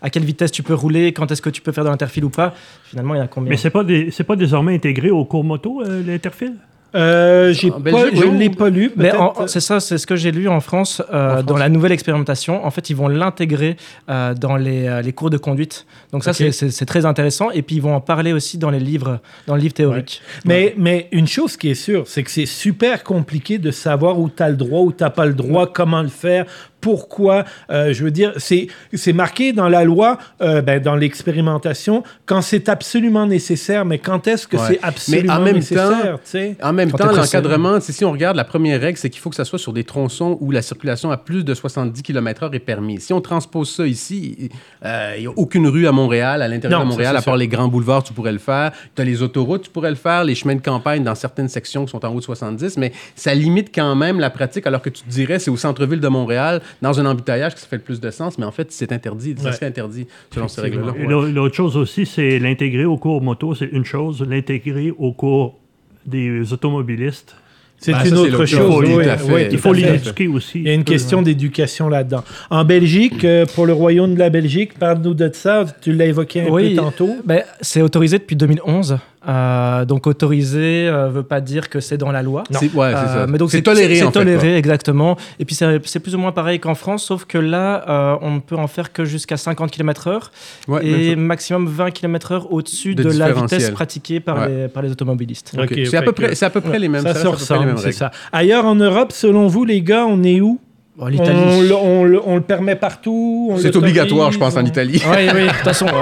à 0.00 0.10
quelle 0.10 0.24
vitesse 0.24 0.50
tu 0.50 0.62
peux 0.62 0.74
rouler, 0.74 1.12
quand 1.12 1.30
est-ce 1.30 1.42
que 1.42 1.50
tu 1.50 1.60
peux 1.60 1.72
faire 1.72 1.84
de 1.84 1.88
l'interfile 1.90 2.24
ou 2.24 2.30
pas, 2.30 2.54
finalement, 2.84 3.14
il 3.14 3.18
y 3.18 3.20
en 3.20 3.24
a 3.24 3.28
combien 3.28 3.50
Mais 3.50 3.56
c'est 3.56 3.70
pas, 3.70 3.84
des- 3.84 4.10
pas 4.26 4.36
désormais 4.36 4.74
intégré 4.74 5.10
au 5.10 5.24
cours 5.24 5.44
moto, 5.44 5.82
euh, 5.82 6.02
l'interfile? 6.04 6.54
Euh, 6.94 7.54
j'ai 7.54 7.70
En 7.70 7.80
pas, 7.80 7.90
je 8.14 8.26
ne 8.26 8.36
l'ai 8.38 8.50
pas 8.50 8.68
lu. 8.68 8.90
Mais 8.96 9.10
c'est 9.46 9.60
ça, 9.60 9.80
c'est 9.80 9.96
ce 9.96 10.06
que 10.06 10.14
j'ai 10.14 10.30
lu 10.30 10.46
en 10.46 10.60
France, 10.60 11.00
euh, 11.10 11.30
France. 11.36 11.44
dans 11.46 11.56
la 11.56 11.70
nouvelle 11.70 11.92
expérimentation. 11.92 12.66
En 12.66 12.70
fait, 12.70 12.90
ils 12.90 12.96
vont 12.96 13.08
l'intégrer 13.08 13.76
euh, 14.10 14.34
dans 14.34 14.56
les, 14.58 14.86
euh, 14.88 15.00
les 15.00 15.14
cours 15.14 15.30
de 15.30 15.38
conduite. 15.38 15.86
Donc 16.12 16.22
ça, 16.22 16.32
Ok. 16.32 16.36
c'est- 16.36 16.52
c'est 16.52 16.70
c'est 16.70 16.84
très 16.84 17.06
intéressant. 17.06 17.50
Et 17.50 17.62
puis 17.62 17.76
ils 17.76 17.82
vont 17.82 17.94
en 17.94 18.02
parler 18.02 18.34
aussi 18.34 18.58
dans 18.58 18.68
les 18.68 18.78
livres, 18.80 19.20
dans 19.46 19.54
le 19.54 19.62
livre 19.62 19.72
théorique. 19.72 20.20
Mais, 20.44 20.74
mais 20.76 21.08
une 21.12 21.26
chose 21.26 21.56
qui 21.56 21.70
est 21.70 21.74
sûre, 21.74 22.02
c'est 22.06 22.22
que 22.24 22.30
c'est 22.30 22.44
super 22.44 23.04
compliqué 23.04 23.56
de 23.56 23.70
savoir 23.70 24.18
où 24.20 24.28
tu 24.28 24.42
as 24.42 24.50
le 24.50 24.56
droit, 24.56 24.80
où 24.80 24.92
tu 24.92 25.02
n'as 25.02 25.08
pas 25.10 25.24
le 25.24 25.32
droit, 25.32 25.72
comment 25.72 26.02
le 26.02 26.08
faire, 26.08 26.44
pourquoi. 26.82 27.44
Euh, 27.70 27.94
je 27.94 28.04
veux 28.04 28.10
dire, 28.10 28.34
c'est 28.36 28.66
c'est 28.92 29.14
marqué 29.14 29.54
dans 29.54 29.70
la 29.70 29.84
loi, 29.84 30.18
euh, 30.42 30.60
ben, 30.60 30.82
dans 30.82 30.94
l'expérimentation, 30.96 32.02
quand 32.26 32.42
c'est 32.42 32.68
absolument 32.68 33.26
nécessaire, 33.26 33.84
mais 33.86 33.98
quand 33.98 34.26
est-ce 34.26 34.46
que 34.46 34.56
Ouais. 34.58 34.62
c'est 34.68 34.80
absolument 34.82 35.22
Mais 35.34 35.40
en 35.40 35.44
même 35.44 35.54
nécessaire, 35.56 36.18
tu 36.22 36.30
sais? 36.30 36.56
En 36.62 36.72
même 36.74 36.90
Quand 36.90 36.98
temps, 36.98 37.12
l'encadrement, 37.12 37.80
si 37.80 38.04
on 38.04 38.12
regarde 38.12 38.36
la 38.36 38.44
première 38.44 38.80
règle, 38.80 38.98
c'est 38.98 39.08
qu'il 39.08 39.20
faut 39.20 39.30
que 39.30 39.36
ça 39.36 39.44
soit 39.46 39.58
sur 39.58 39.72
des 39.72 39.84
tronçons 39.84 40.36
où 40.40 40.50
la 40.50 40.60
circulation 40.60 41.10
à 41.10 41.16
plus 41.16 41.44
de 41.44 41.54
70 41.54 42.02
km/h 42.02 42.52
est 42.54 42.58
permise. 42.58 43.04
Si 43.06 43.12
on 43.12 43.20
transpose 43.20 43.70
ça 43.70 43.86
ici, 43.86 44.50
euh, 44.84 45.14
il 45.16 45.20
n'y 45.22 45.26
a 45.26 45.30
aucune 45.36 45.66
rue 45.68 45.86
à 45.86 45.92
Montréal, 45.92 46.42
à 46.42 46.48
l'intérieur 46.48 46.80
Non, 46.80 46.86
de 46.86 46.90
Montréal, 46.90 47.12
à 47.16 47.22
part 47.22 47.34
sûr. 47.34 47.36
les 47.36 47.48
grands 47.48 47.68
boulevards, 47.68 48.02
tu 48.02 48.12
pourrais 48.12 48.32
le 48.32 48.38
faire. 48.38 48.72
Tu 48.94 49.00
as 49.00 49.04
les 49.04 49.22
autoroutes, 49.22 49.62
tu 49.62 49.70
pourrais 49.70 49.90
le 49.90 49.96
faire, 49.96 50.24
les 50.24 50.34
chemins 50.34 50.56
de 50.56 50.60
campagne 50.60 51.04
dans 51.04 51.14
certaines 51.14 51.48
sections 51.48 51.84
qui 51.84 51.90
sont 51.92 52.04
en 52.04 52.10
haut 52.12 52.18
de 52.18 52.24
70, 52.24 52.76
mais 52.76 52.92
ça 53.14 53.32
limite 53.34 53.70
quand 53.74 53.94
même 53.94 54.18
la 54.18 54.30
pratique, 54.30 54.66
alors 54.66 54.82
que 54.82 54.90
tu 54.90 55.02
te 55.02 55.08
dirais, 55.08 55.38
c'est 55.38 55.50
au 55.50 55.56
centre-ville 55.56 56.00
de 56.00 56.08
Montréal, 56.08 56.60
dans 56.80 56.98
un 57.00 57.06
embouteillage, 57.06 57.54
que 57.54 57.60
ça 57.60 57.66
fait 57.66 57.76
le 57.76 57.82
plus 57.82 58.00
de 58.00 58.10
sens, 58.10 58.38
mais 58.38 58.44
en 58.46 58.52
fait, 58.52 58.70
c'est 58.72 58.92
interdit. 58.92 59.34
Ça 59.36 59.46
Ouais. 59.46 59.52
serait 59.52 59.66
interdit 59.66 60.06
selon 60.32 60.48
ces 60.48 60.60
règles-là. 60.62 60.94
L'autre 61.32 61.54
chose 61.54 61.76
aussi, 61.76 62.06
c'est 62.06 62.38
l'intégrer 62.38 62.84
au 62.84 62.96
cours 62.96 63.20
moto, 63.22 63.54
c'est 63.54 63.68
une 63.72 63.84
chose. 63.84 64.24
L'intégrer 64.28 64.92
au 64.96 65.12
cours 65.12 65.58
des 66.06 66.52
automobilistes, 66.52 67.36
C'est 67.84 67.90
Ben, 67.90 68.04
une 68.06 68.14
autre 68.16 68.44
chose. 68.46 68.60
chose, 68.60 68.84
oui, 68.86 68.92
tout 68.94 69.10
à 69.10 69.16
oui, 69.34 69.42
Il 69.50 69.58
faut 69.58 69.72
l'éduquer 69.72 70.28
aussi. 70.28 70.60
Il 70.60 70.68
y 70.68 70.70
a 70.70 70.72
une 70.74 70.84
question 70.84 71.20
d'éducation 71.20 71.88
là-dedans. 71.88 72.22
En 72.48 72.64
Belgique, 72.64 73.24
euh, 73.24 73.44
pour 73.56 73.66
le 73.66 73.72
royaume 73.72 74.14
de 74.14 74.20
la 74.20 74.30
Belgique, 74.30 74.78
parle-nous 74.78 75.14
de 75.14 75.28
ça. 75.34 75.64
Tu 75.80 75.92
l'as 75.92 76.06
évoqué 76.06 76.42
un 76.42 76.48
Oui. 76.50 76.76
peu 76.76 76.82
tantôt. 76.82 77.16
Ben, 77.24 77.42
c'est 77.60 77.82
autorisé 77.82 78.18
depuis 78.18 78.36
2011. 78.36 78.98
Euh, 79.28 79.84
donc 79.84 80.06
autorisé 80.08 80.88
ne 80.90 81.08
veut 81.08 81.22
pas 81.22 81.40
dire 81.40 81.68
que 81.70 81.78
c'est 81.80 81.96
dans 81.96 82.10
la 82.10 82.22
loi. 82.22 82.42
C'est 82.50 82.72
ouais, 82.72 82.72
c'est 82.72 82.82
Euh, 82.96 83.20
ça. 83.20 83.26
mais 83.28 83.38
donc 83.38 83.50
c'est 83.52 83.62
toléré, 83.62 83.96
C'est 83.96 84.02
en 84.02 84.06
fait, 84.08 84.12
toléré, 84.18 84.56
exactement. 84.56 85.16
Et 85.38 85.44
puis 85.44 85.54
c'est 85.54 85.80
c'est 85.86 86.00
plus 86.00 86.14
ou 86.14 86.18
moins 86.18 86.32
pareil 86.32 86.58
qu'en 86.58 86.74
France, 86.74 87.04
sauf 87.04 87.24
que 87.24 87.38
là, 87.38 87.84
euh, 87.88 88.16
on 88.20 88.32
ne 88.32 88.40
peut 88.40 88.56
en 88.56 88.66
faire 88.66 88.92
que 88.92 89.04
jusqu'à 89.04 89.36
50 89.36 89.70
km/h. 89.70 90.20
Ouais, 90.68 90.84
et 90.86 91.16
maximum 91.16 91.66
20 91.68 91.90
km/h 91.92 92.46
au-dessus 92.50 92.94
De 92.94 93.04
de, 93.04 93.18
la 93.18 93.32
vitesse 93.32 93.70
pratiquée 93.70 94.20
par, 94.20 94.38
Ouais. 94.38 94.48
les, 94.48 94.68
par 94.68 94.82
les 94.82 94.90
automobilistes. 94.90 95.52
C'est 95.86 95.96
à 95.96 96.02
peu 96.02 96.12
près, 96.12 96.34
c'est 96.34 96.46
à 96.46 96.50
peu 96.50 96.60
près 96.60 96.78
les 96.78 96.88
mêmes. 96.88 97.02
Ça 97.02 97.12
les 97.58 97.66
mêmes 97.66 97.76
règles. 97.76 97.92
ça. 97.92 98.10
Ailleurs 98.32 98.64
en 98.66 98.74
Europe, 98.74 99.12
selon 99.12 99.46
vous, 99.46 99.64
les 99.64 99.82
gars, 99.82 100.04
on 100.06 100.22
est 100.24 100.40
où? 100.40 100.58
Bon, 100.96 101.06
on, 101.06 101.62
le- 101.62 101.74
on 101.74 102.04
le- 102.04 102.20
on 102.26 102.34
le 102.36 102.42
permet 102.42 102.76
partout 102.76 103.48
on 103.52 103.56
C'est 103.56 103.74
obligatoire, 103.76 104.30
je 104.30 104.38
pense, 104.38 104.56
en 104.56 104.64
Italie. 104.64 105.02
Oui, 105.08 105.28
oui, 105.34 105.42
de 105.44 105.48
toute 105.48 105.56
façon. 105.58 105.86
ouais. 105.86 105.92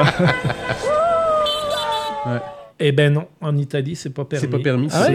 Eh 2.82 2.92
ben 2.92 3.12
non, 3.12 3.26
en 3.42 3.56
Italie, 3.58 3.94
c'est 3.94 4.08
pas 4.14 4.25
permis. 4.25 4.40
C'est 4.40 4.50
pas 4.50 4.58
permis. 4.58 4.88
Ah 4.92 5.08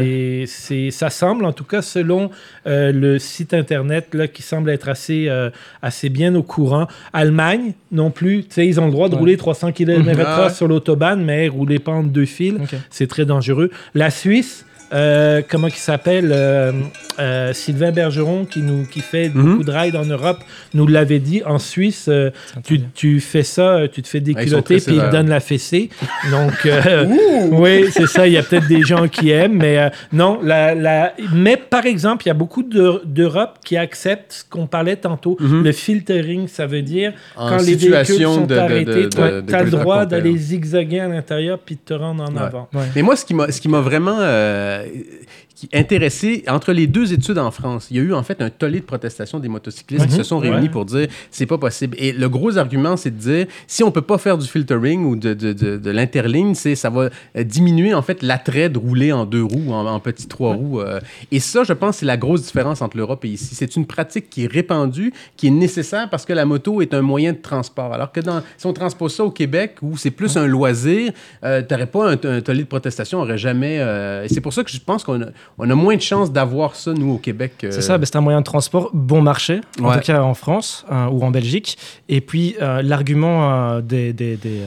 c'est- 0.46 0.92
ça 0.92 1.10
semble, 1.10 1.46
en 1.46 1.52
tout 1.52 1.64
cas, 1.64 1.82
selon 1.82 2.30
euh, 2.68 2.92
le 2.92 3.18
site 3.18 3.54
internet 3.56 4.14
là, 4.14 4.28
qui 4.28 4.44
semble 4.44 4.70
être 4.70 4.88
assez, 4.88 5.28
euh, 5.30 5.50
assez 5.82 6.10
bien 6.10 6.36
au 6.36 6.44
courant. 6.44 6.88
Allemagne, 7.12 7.74
non 7.92 8.12
plus. 8.12 8.44
Tu 8.44 8.54
sais, 8.54 8.68
ils 8.68 8.80
ont 8.80 8.86
le 8.86 8.92
droit 8.92 9.10
de 9.10 9.14
Ouais. 9.16 9.20
rouler 9.20 9.38
300 9.38 9.72
km/h 9.72 10.24
Ah 10.28 10.44
ouais. 10.46 10.50
sur 10.54 10.68
l'autobahn, 10.68 11.24
mais 11.24 11.48
rouler 11.48 11.80
pas 11.80 11.92
entre 11.94 12.10
deux 12.10 12.26
fils, 12.26 12.54
c'est 12.92 13.08
très 13.08 13.26
dangereux. 13.26 13.72
La 13.96 14.12
Suisse, 14.12 14.66
euh, 14.94 15.42
comment 15.50 15.68
il 15.68 15.74
s'appelle 15.74 16.32
euh, 16.32 16.72
euh, 17.20 17.54
Sylvain 17.54 17.92
Bergeron, 17.92 18.46
qui, 18.46 18.60
nous, 18.62 18.86
qui 18.86 19.00
fait 19.02 19.30
Mhm. 19.30 19.44
beaucoup 19.44 19.64
de 19.64 19.72
rides 19.72 19.96
en 19.96 20.06
Europe, 20.06 20.40
nous 20.74 20.86
l'avait 20.88 21.20
dit. 21.20 21.42
En 21.46 21.60
Suisse, 21.60 22.06
euh, 22.10 22.30
tu, 22.64 22.82
tu 22.94 23.20
fais 23.20 23.44
ça, 23.44 23.82
tu 23.92 24.02
te 24.02 24.08
fais 24.08 24.20
sont 24.20 24.26
déculotter, 24.26 24.78
puis 24.78 24.96
ils 24.96 25.02
te 25.02 25.12
donnent 25.12 25.30
la 25.30 25.40
fessée. 25.40 25.90
Donc, 26.32 26.66
euh, 26.66 27.06
oui, 27.52 27.86
c'est 27.92 28.08
ça. 28.08 28.28
Il 28.28 28.34
y 28.34 28.38
a 28.38 28.44
peut-être 28.44 28.68
des 28.68 28.82
gens 28.84 29.08
qui 29.08 29.32
aiment, 29.32 29.58
mais 29.58 29.78
euh, 29.80 29.90
non. 30.14 30.40
La, 30.44 30.76
la... 30.76 31.14
Mais 31.34 31.58
par 31.58 31.86
exemple, 31.86 32.24
il 32.26 32.28
y 32.28 32.32
a 32.32 32.36
beaucoup 32.36 32.64
de- 32.64 33.02
d'Europe 33.06 33.60
qui 33.64 33.78
acceptent 33.78 34.32
ce 34.34 34.44
qu'on 34.50 34.68
parlait 34.68 34.96
tantôt. 34.98 35.38
Mhm. 35.40 35.64
Le 35.64 35.72
filtering, 35.72 36.48
ça 36.48 36.66
veut 36.68 36.82
dire 36.82 37.14
En 37.36 37.50
quand 37.50 37.58
les 37.58 37.76
véhicules 37.76 38.24
sont 38.24 38.46
de- 38.46 38.56
arrêtés, 38.56 39.10
tu 39.10 39.22
as 39.22 39.64
le 39.64 39.70
droit 39.72 40.06
d'aller 40.06 40.36
zigzaguer 40.38 41.00
à 41.00 41.08
l'intérieur 41.08 41.60
puis 41.60 41.76
de 41.76 41.82
te 41.82 41.94
rendre 41.94 42.24
en 42.24 42.34
Ouais. 42.36 42.42
avant. 42.42 42.68
Ouais. 42.74 42.84
Mais 42.96 43.02
moi, 43.02 43.16
ce 43.16 43.26
qui 43.26 43.34
m'a, 43.34 43.52
ce 43.52 43.62
qui 43.62 43.70
m'a 43.70 43.80
vraiment 43.80 44.18
euh, 44.84 45.24
qui 45.56 45.70
intéressé, 45.74 46.44
entre 46.50 46.74
les 46.74 46.86
deux 46.86 47.14
études 47.14 47.38
en 47.38 47.50
France, 47.50 47.88
il 47.90 47.98
y 47.98 48.00
a 48.02 48.04
eu 48.04 48.14
en 48.14 48.24
fait 48.24 48.42
un 48.42 48.50
tollé 48.50 48.82
de 48.82 48.86
protestation 48.86 49.40
des 49.40 49.48
motocyclistes 49.48 50.06
qui 50.08 50.12
Mhm. 50.12 50.18
se 50.18 50.24
sont 50.24 50.38
réunis 50.40 50.64
Ouais. 50.64 50.70
pour 50.70 50.84
dire 50.86 51.08
c'est 51.32 51.46
pas 51.46 51.58
possible. 51.58 51.96
Et 52.00 52.12
le 52.12 52.28
gros 52.28 52.58
argument, 52.58 52.98
c'est 52.98 53.12
de 53.12 53.18
dire 53.18 53.46
si 53.66 53.82
on 53.84 53.92
peut 53.92 54.02
pas 54.02 54.18
faire 54.18 54.38
du 54.38 54.48
filtering 54.48 55.06
ou 55.06 55.16
de, 55.16 55.34
de, 55.34 55.54
de, 55.54 55.78
de 55.78 55.90
l'interligne, 55.92 56.56
c'est 56.56 56.76
ça 56.76 56.90
va 56.90 57.10
euh, 57.38 57.44
diminuer 57.44 57.94
en 57.94 58.02
fait 58.02 58.22
l'attrait 58.22 58.70
de 58.70 58.78
rouler 58.78 59.14
en 59.14 59.26
deux 59.26 59.44
roues, 59.44 59.72
en, 59.72 59.86
en 59.86 60.00
petits 60.02 60.28
trois 60.28 60.54
roues. 60.54 60.82
euh. 60.82 61.00
et 61.32 61.40
ça, 61.40 61.64
je 61.64 61.74
pense, 61.74 61.98
c'est 61.98 62.06
la 62.06 62.18
grosse 62.18 62.42
différence 62.44 62.82
entre 62.82 62.98
l'Europe 62.98 63.24
et 63.24 63.30
ici. 63.30 63.56
C'est 63.56 63.76
une 63.78 63.86
pratique 63.86 64.30
qui 64.30 64.44
est 64.44 64.52
répandue, 64.52 65.14
qui 65.38 65.48
est 65.48 65.52
nécessaire 65.52 66.10
parce 66.10 66.26
que 66.26 66.34
la 66.34 66.44
moto 66.46 66.82
est 66.82 66.94
un 66.94 67.02
moyen 67.02 67.32
de 67.32 67.38
transport. 67.42 67.94
Alors 67.94 68.12
que 68.12 68.20
dans, 68.20 68.42
si 68.58 68.66
on 68.66 68.74
transpose 68.74 69.16
ça 69.16 69.24
au 69.24 69.32
Québec, 69.32 69.76
où 69.82 69.96
c'est 69.96 70.12
plus 70.12 70.36
un 70.36 70.48
loisir, 70.48 71.14
euh, 71.46 71.62
t'aurais 71.62 71.88
pas 71.88 72.12
un, 72.12 72.18
un 72.24 72.42
tollé 72.42 72.64
de 72.64 72.68
protestation, 72.68 73.20
on 73.20 73.24
aurait 73.24 73.38
jamais. 73.38 73.78
euh, 73.80 74.24
et 74.26 74.28
c'est 74.28 74.42
pour 74.42 74.52
ça 74.54 74.64
que 74.64 74.72
je 74.72 74.80
pense 74.80 75.04
qu'on 75.04 75.22
on 75.58 75.70
a 75.70 75.76
moins 75.76 75.96
de 75.96 76.02
chances 76.02 76.32
d'avoir 76.32 76.76
ça, 76.76 76.94
nous, 76.94 77.14
au 77.14 77.18
Québec. 77.18 77.54
euh, 77.64 77.72
C'est 77.72 77.82
ça, 77.82 77.98
ben, 77.98 78.06
c'est 78.06 78.16
un 78.18 78.22
moyen 78.22 78.40
de 78.40 78.46
transport 78.46 78.90
bon 78.94 79.22
marché, 79.22 79.62
en 79.80 79.90
Ouais. 79.90 79.96
tout 79.96 80.02
cas 80.06 80.22
en 80.22 80.34
France 80.34 80.86
euh, 80.92 81.08
ou 81.08 81.24
en 81.24 81.32
Belgique. 81.32 81.78
Et 82.10 82.22
puis 82.22 82.56
euh, 82.62 82.82
l'argument 82.82 83.52
euh, 83.52 83.82
des, 83.82 84.14
des, 84.14 84.36
des, 84.38 84.62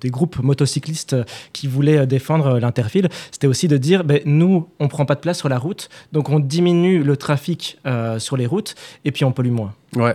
des- 0.00 0.10
groupes 0.10 0.38
motocyclistes 0.42 1.16
qui 1.52 1.66
voulaient 1.66 2.06
défendre 2.06 2.58
l'interfile, 2.58 3.08
c'était 3.30 3.46
aussi 3.46 3.68
de 3.68 3.76
dire, 3.76 4.04
ben, 4.04 4.20
nous, 4.24 4.68
on 4.80 4.88
prend 4.88 5.04
pas 5.04 5.14
de 5.14 5.20
place 5.20 5.38
sur 5.38 5.48
la 5.48 5.58
route, 5.58 5.88
donc 6.12 6.28
on 6.30 6.38
diminue 6.40 7.02
le 7.02 7.16
trafic 7.16 7.78
sur 8.18 8.36
les 8.36 8.46
routes 8.46 8.74
et 9.04 9.12
puis 9.12 9.24
on 9.24 9.32
pollue 9.32 9.50
moins. 9.50 9.72
Ouais. 9.94 10.14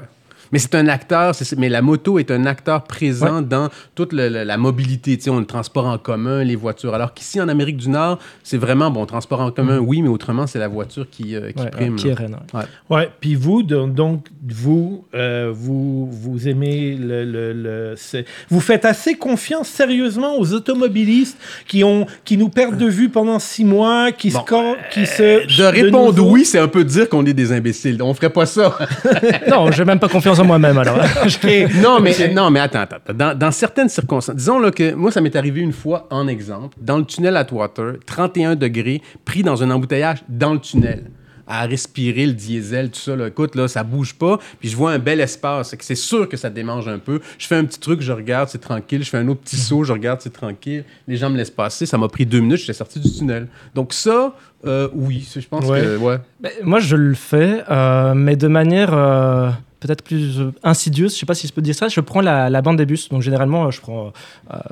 Mais 0.52 0.60
c'est 0.60 0.76
un 0.76 0.88
acteur, 0.88 1.34
c'est- 1.36 1.58
mais 1.58 1.70
la 1.70 1.82
moto 1.82 2.20
est 2.20 2.32
un 2.32 2.46
acteur 2.46 2.84
présent 2.84 3.42
dans 3.42 3.70
toute 3.96 4.14
le- 4.14 4.30
le- 4.30 4.44
la 4.44 4.58
mobilité. 4.58 5.18
Tu 5.18 5.24
sais, 5.24 5.30
on 5.30 5.40
le 5.40 5.46
transport 5.46 5.86
en 5.86 5.98
commun, 5.98 6.44
les 6.44 6.56
voitures. 6.56 6.94
Alors 6.94 7.14
qu'ici, 7.14 7.40
en 7.42 7.48
Amérique 7.48 7.78
du 7.78 7.90
Nord, 7.90 8.20
c'est 8.44 8.58
vraiment, 8.58 8.92
bon, 8.92 9.06
transport 9.06 9.40
en 9.42 9.52
commun, 9.52 9.80
oui, 9.80 10.02
mais 10.02 10.10
autrement, 10.10 10.48
c'est 10.48 10.60
la 10.60 10.68
voiture 10.68 11.08
qui, 11.10 11.36
euh, 11.36 11.52
qui 11.52 11.64
Ouais, 11.64 11.70
prime. 11.70 11.94
euh, 11.94 11.98
qui 11.98 12.12
reine, 12.14 12.38
ouais. 12.54 12.64
Ouais, 12.90 13.10
puis 13.20 13.36
vous, 13.36 13.64
donc, 13.64 14.28
vous, 14.48 15.06
euh, 15.14 15.52
vous, 15.54 16.10
vous 16.12 16.48
aimez 16.48 16.96
le. 17.00 17.24
le- 17.26 17.54
le- 17.54 17.94
c'est- 17.96 18.26
vous 18.50 18.60
faites 18.60 18.86
assez 18.86 19.16
confiance 19.16 19.68
sérieusement 19.70 20.38
aux 20.38 20.54
automobilistes 20.54 21.38
qui, 21.68 21.84
ont, 21.84 22.06
qui 22.26 22.38
nous 22.38 22.50
perdent 22.50 22.78
de 22.78 22.88
vue 22.88 23.10
pendant 23.10 23.40
six 23.40 23.64
mois, 23.64 24.12
qui, 24.12 24.30
Bon, 24.32 24.40
se, 24.42 24.46
cor- 24.46 24.76
qui 24.92 25.06
se. 25.06 25.46
De 25.58 25.64
répondre 25.64 26.26
oui, 26.28 26.44
c'est 26.46 26.60
un 26.60 26.68
peu 26.68 26.84
dire 26.84 27.08
qu'on 27.10 27.26
est 27.26 27.34
des 27.34 27.52
imbéciles. 27.52 28.02
On 28.02 28.14
ferait 28.14 28.30
pas 28.30 28.46
ça. 28.46 28.78
non, 29.50 29.72
j'ai 29.72 29.86
même 29.86 30.00
pas 30.00 30.10
confiance 30.10 30.40
en 30.42 30.46
moi-même 30.46 30.78
alors. 30.78 30.98
non, 31.82 32.00
mais, 32.00 32.34
non, 32.34 32.50
mais 32.52 32.60
attends, 32.60 32.82
attends. 32.82 33.14
Dans, 33.14 33.38
dans 33.38 33.52
certaines 33.52 33.90
circonstances, 33.90 34.36
disons 34.36 34.60
là, 34.60 34.72
que 34.72 34.94
moi, 34.94 35.12
ça 35.12 35.22
m'est 35.22 35.36
arrivé 35.36 35.62
une 35.62 35.74
fois, 35.74 36.08
en 36.10 36.28
exemple, 36.28 36.78
dans 36.82 36.98
le 36.98 37.06
tunnel 37.06 37.38
Atwater, 37.38 37.94
31 38.06 38.56
degrés, 38.56 39.02
pris 39.26 39.44
dans 39.44 39.64
un 39.64 39.72
embouteillage 39.72 40.24
dans 40.30 40.54
le 40.54 40.60
tunnel 40.60 41.06
à 41.48 41.66
respirer 41.66 42.28
le 42.28 42.32
diesel, 42.34 42.92
tout 42.92 43.00
ça. 43.00 43.14
Là. 43.14 43.28
Écoute, 43.28 43.56
là, 43.56 43.68
ça 43.68 43.84
bouge 43.84 44.14
pas. 44.14 44.40
Puis 44.60 44.70
je 44.70 44.78
vois 44.78 44.92
un 44.94 45.00
bel 45.00 45.20
espace. 45.20 45.76
C'est 45.80 45.96
sûr 45.96 46.30
que 46.30 46.38
ça 46.38 46.50
démange 46.50 46.88
un 46.88 46.98
peu. 46.98 47.20
Je 47.38 47.46
fais 47.46 47.56
un 47.56 47.66
petit 47.66 47.80
truc, 47.80 48.00
je 48.02 48.14
regarde, 48.14 48.48
c'est 48.48 48.62
tranquille. 48.62 49.04
Je 49.04 49.10
fais 49.10 49.18
un 49.18 49.28
autre 49.28 49.42
petit 49.42 49.58
saut, 49.58 49.84
je 49.84 49.92
regarde, 49.92 50.22
c'est 50.22 50.32
tranquille. 50.32 50.86
Les 51.10 51.18
gens 51.18 51.30
me 51.30 51.36
laissent 51.36 51.50
passer. 51.52 51.86
Ça 51.86 51.98
m'a 51.98 52.08
pris 52.08 52.26
deux 52.26 52.40
minutes, 52.40 52.60
j'étais 52.60 52.72
sorti 52.74 53.02
du 53.02 53.12
tunnel. 53.12 53.48
Donc 53.76 53.92
ça, 53.92 54.34
euh, 54.66 54.88
oui, 54.94 55.28
je 55.36 55.46
pense 55.46 55.66
Ouais. 55.66 55.82
que... 55.82 55.98
Ouais. 55.98 56.18
Ben, 56.40 56.52
moi, 56.64 56.80
je 56.80 56.96
le 56.96 57.16
fais, 57.16 57.64
euh, 57.70 58.14
mais 58.16 58.38
de 58.38 58.48
manière 58.48 58.94
euh, 58.94 59.50
peut-être 59.82 60.04
plus 60.04 60.40
euh, 60.40 60.54
insidieuse. 60.64 61.14
Je 61.14 61.20
sais 61.20 61.26
pas 61.26 61.34
si 61.34 61.48
je 61.48 61.52
peux 61.54 61.62
dire 61.62 61.76
ça. 61.76 61.90
Je 61.90 62.00
prends 62.00 62.22
la, 62.22 62.50
la 62.50 62.62
bande 62.62 62.78
des 62.78 62.86
bus. 62.86 63.10
Donc, 63.10 63.22
généralement, 63.22 63.66
euh, 63.66 63.72
je 63.72 63.82
prends. 63.82 64.14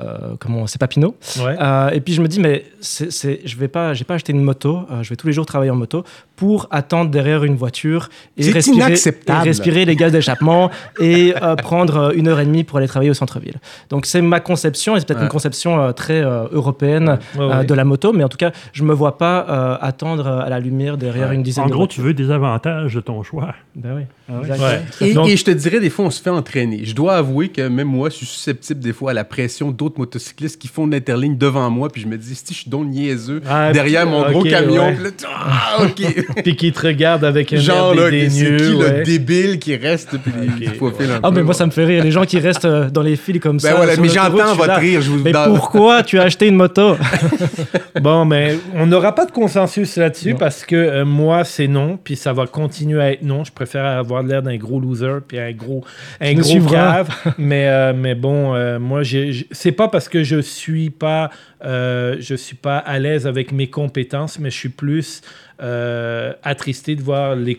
Euh, 0.00 0.34
comment 0.38 0.66
C'est 0.66 0.78
Papineau. 0.80 1.14
Ouais. 1.44 1.56
Euh, 1.60 1.90
et 1.90 2.00
puis, 2.00 2.14
je 2.14 2.22
me 2.22 2.28
dis, 2.28 2.40
mais 2.40 2.64
c'est, 2.80 3.12
c'est- 3.12 3.40
je 3.44 3.56
vais 3.58 3.68
pas, 3.68 3.92
j'ai 3.92 4.04
pas 4.04 4.14
acheté 4.14 4.32
une 4.32 4.42
moto. 4.42 4.80
euh, 4.90 5.02
je 5.02 5.10
vais 5.10 5.16
tous 5.16 5.26
les 5.26 5.32
jours 5.34 5.44
travailler 5.46 5.70
en 5.70 5.76
moto 5.76 6.04
pour 6.36 6.68
attendre 6.70 7.10
derrière 7.10 7.44
une 7.44 7.56
voiture 7.56 8.08
et 8.38 8.50
respirer, 8.50 8.76
inacceptable. 8.78 9.40
et 9.46 9.50
respirer 9.50 9.84
les 9.84 9.94
gaz 9.96 10.10
d'échappement 10.12 10.70
et 11.00 11.34
euh, 11.42 11.54
prendre 11.56 11.96
euh, 11.96 12.12
une 12.14 12.28
heure 12.28 12.40
et 12.40 12.46
demie 12.46 12.64
pour 12.64 12.78
aller 12.78 12.88
travailler 12.88 13.10
au 13.10 13.14
centre-ville. 13.14 13.56
Donc, 13.90 14.06
c'est 14.06 14.22
ma 14.22 14.40
conception 14.40 14.96
et 14.96 15.00
c'est 15.00 15.06
peut-être 15.06 15.18
Ouais. 15.18 15.24
une 15.24 15.30
conception 15.30 15.80
euh, 15.82 15.92
très 15.92 16.20
euh, 16.22 16.44
européenne 16.52 17.18
Ouais, 17.36 17.40
euh, 17.42 17.58
ouais. 17.58 17.64
de 17.66 17.74
la 17.74 17.84
moto. 17.84 18.12
Mais 18.12 18.24
en 18.24 18.28
tout 18.28 18.38
cas, 18.38 18.52
je 18.72 18.84
me 18.84 18.94
vois 18.94 19.18
pas 19.18 19.46
euh, 19.50 19.76
attendre 19.80 20.26
euh, 20.26 20.40
à 20.40 20.48
la 20.48 20.60
lumière 20.60 20.96
derrière 20.96 21.28
Ouais. 21.28 21.34
une 21.34 21.42
dizaine 21.42 21.64
En 21.64 21.68
de 21.68 21.72
gros, 21.72 21.86
tu 21.86 22.00
veux 22.00 22.14
des 22.14 22.30
avantages 22.30 22.94
de 22.94 23.00
ton 23.00 23.22
choix. 23.22 23.54
Ben 23.74 23.90
oui. 23.96 24.34
ouais? 24.34 24.40
Exact. 24.48 24.99
Ouais. 25.00 25.10
Et, 25.10 25.14
Donc- 25.14 25.28
et 25.28 25.36
je 25.36 25.44
te 25.44 25.50
dirais, 25.50 25.80
des 25.80 25.90
fois, 25.90 26.04
on 26.06 26.10
se 26.10 26.20
fait 26.22 26.30
entraîner. 26.30 26.80
Je 26.84 26.94
dois 26.94 27.14
avouer 27.16 27.48
que 27.48 27.62
même 27.68 27.88
moi, 27.88 28.08
je 28.10 28.16
suis 28.16 28.26
susceptible 28.26 28.80
des 28.80 28.92
fois 28.92 29.12
à 29.12 29.14
la 29.14 29.24
pression 29.24 29.70
d'autres 29.70 29.98
motocyclistes 29.98 30.60
qui 30.60 30.68
font 30.68 30.86
de 30.86 30.92
l'interligne 30.92 31.36
devant 31.36 31.68
moi, 31.70 31.88
puis 31.88 32.02
je 32.02 32.06
me 32.06 32.16
dis, 32.18 32.34
si 32.34 32.44
je 32.54 32.58
suis 32.60 32.70
donc 32.70 32.86
niaiseux 32.88 33.40
Ah, 33.48 33.72
derrière 33.72 34.06
mon 34.06 34.28
gros 34.30 34.42
camion, 34.44 34.86
ouais. 34.86 34.94
puis 34.94 35.04
là, 35.04 35.10
ah, 35.34 35.82
ok. 35.84 36.26
Puis 36.44 36.56
qui 36.56 36.72
te 36.72 36.86
regarde 36.86 37.24
avec 37.24 37.52
un 37.52 37.56
Genre, 37.56 37.94
là, 37.94 38.02
c'est 38.06 38.10
dédaigneux, 38.10 38.56
qui 38.56 38.74
ouais. 38.74 38.98
le 38.98 39.04
débile 39.04 39.58
qui 39.58 39.76
reste, 39.76 40.18
puis 40.18 40.32
il 40.60 40.68
Ok, 40.68 40.76
faufile 40.76 41.10
un 41.10 41.20
Ah, 41.22 41.30
peu. 41.30 41.36
mais 41.36 41.42
moi, 41.42 41.54
ça 41.54 41.66
me 41.66 41.70
fait 41.70 41.84
rire. 41.84 42.04
Les 42.04 42.10
gens 42.10 42.24
qui 42.24 42.38
restent 42.38 42.64
euh, 42.64 42.90
dans 42.90 43.02
les 43.02 43.16
fils 43.16 43.40
comme 43.40 43.56
Ben 43.58 43.70
ça. 43.70 43.74
voilà, 43.74 43.96
mais 43.96 44.08
j'entends 44.08 44.54
votre 44.54 44.74
rire, 44.76 45.00
je 45.02 45.10
vous 45.10 45.18
Mais 45.22 45.32
dans- 45.32 45.54
pourquoi 45.54 46.02
tu 46.02 46.18
as 46.18 46.22
acheté 46.22 46.46
une 46.48 46.56
moto? 46.56 46.96
Bon, 48.00 48.24
mais 48.24 48.56
on 48.76 48.86
n'aura 48.86 49.14
pas 49.14 49.26
de 49.26 49.32
consensus 49.32 49.96
là-dessus 49.96 50.34
parce 50.34 50.64
que 50.64 50.76
euh, 50.76 51.04
moi, 51.04 51.44
c'est 51.44 51.66
non, 51.68 51.98
puis 52.02 52.16
ça 52.16 52.32
va 52.32 52.46
continuer 52.46 53.00
à 53.02 53.12
être 53.12 53.22
non. 53.22 53.44
Je 53.44 53.52
préfère 53.52 53.84
avoir 53.84 54.22
l'air 54.22 54.42
d'un 54.42 54.56
gros 54.56 54.80
loser 54.90 55.20
puis 55.26 55.38
un 55.38 55.52
gros, 55.52 55.84
un 56.20 56.34
gros 56.34 56.42
mais, 57.38 57.68
euh, 57.68 57.92
mais 57.94 58.14
bon, 58.14 58.54
euh, 58.54 58.78
moi, 58.78 59.02
c'est 59.50 59.72
pas 59.72 59.88
parce 59.88 60.08
que 60.08 60.22
je 60.24 60.40
suis 60.40 60.90
pas, 60.90 61.30
euh, 61.64 62.16
je 62.20 62.34
suis 62.34 62.56
pas 62.56 62.78
à 62.78 62.98
l'aise 62.98 63.26
avec 63.26 63.52
mes 63.52 63.68
compétences, 63.68 64.38
mais 64.38 64.50
je 64.50 64.56
suis 64.56 64.68
plus 64.68 65.22
euh, 65.62 66.32
attristé 66.42 66.96
de 66.96 67.02
voir 67.02 67.36
les, 67.36 67.56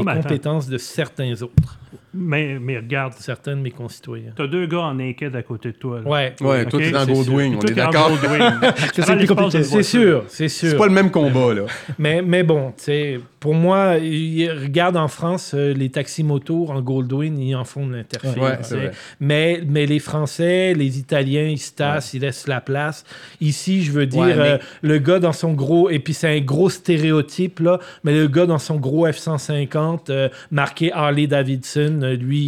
Oh, 0.00 0.04
ben, 0.04 0.12
attends. 0.12 0.22
compétences 0.22 0.68
de 0.68 0.78
certains 0.78 1.40
autres, 1.42 1.78
Mais, 2.14 2.58
mais 2.60 2.76
regarde, 2.76 3.14
certains 3.18 3.56
de 3.56 3.60
mes 3.62 3.70
concitoyens. 3.70 4.32
t'as 4.36 4.46
deux 4.46 4.66
gars 4.66 4.80
en 4.80 4.94
naked 4.94 5.34
à 5.34 5.42
côté 5.42 5.72
de 5.72 5.76
toi. 5.76 6.00
là. 6.04 6.08
Ouais, 6.10 6.34
Ouais, 6.40 6.66
toi, 6.66 6.78
t'es 6.80 6.90
dans 6.90 7.06
c'est 7.06 7.12
Goldwing, 7.12 7.56
on 7.56 7.60
est 7.66 7.72
d'accord. 7.72 8.10
Goldwing. 8.10 8.42
c'est 8.94 9.16
plus 9.16 9.26
compliqué. 9.26 9.62
c'est 9.62 9.82
sûr, 9.82 10.24
c'est 10.28 10.48
sûr. 10.48 10.70
C'est 10.70 10.76
pas 10.76 10.86
le 10.86 10.92
même 10.92 11.10
combat, 11.10 11.54
là. 11.54 11.62
Mais, 11.98 12.20
mais 12.22 12.42
bon, 12.42 12.72
tu 12.76 12.84
sais, 12.84 13.20
pour 13.40 13.54
moi, 13.54 13.92
regarde 13.94 14.96
en 14.96 15.08
France, 15.08 15.52
euh, 15.54 15.72
les 15.72 15.88
taxis 15.90 16.22
motos 16.22 16.66
en 16.70 16.80
Goldwyn, 16.82 17.36
ils 17.38 17.54
en 17.56 17.64
font 17.64 17.86
de 17.86 17.94
l'interfile. 17.96 18.40
Ouais, 18.40 18.90
mais, 19.18 19.62
mais 19.66 19.86
les 19.86 19.98
Français, 19.98 20.74
les 20.74 20.98
Italiens, 20.98 21.46
ils 21.48 21.58
se 21.58 21.72
tassent, 21.72 22.12
ils 22.14 22.20
laissent 22.20 22.46
la 22.46 22.60
place. 22.60 23.04
Ici, 23.40 23.82
je 23.82 23.90
veux 23.92 24.06
dire, 24.06 24.20
Ouais, 24.20 24.34
mais- 24.36 24.42
euh, 24.50 24.58
le 24.82 24.98
gars 24.98 25.18
dans 25.18 25.32
son 25.32 25.52
gros, 25.54 25.88
et 25.90 25.98
puis 25.98 26.14
c'est 26.14 26.28
un 26.28 26.40
gros 26.40 26.68
stéréotype, 26.70 27.60
là, 27.60 27.78
mais 28.04 28.12
le 28.12 28.28
gars 28.28 28.46
dans 28.46 28.58
son 28.58 28.76
gros 28.76 29.06
F-150, 29.08 30.10
euh, 30.10 30.28
marqué 30.50 30.92
Harley 30.92 31.26
Davidson, 31.26 32.00
lui, 32.08 32.38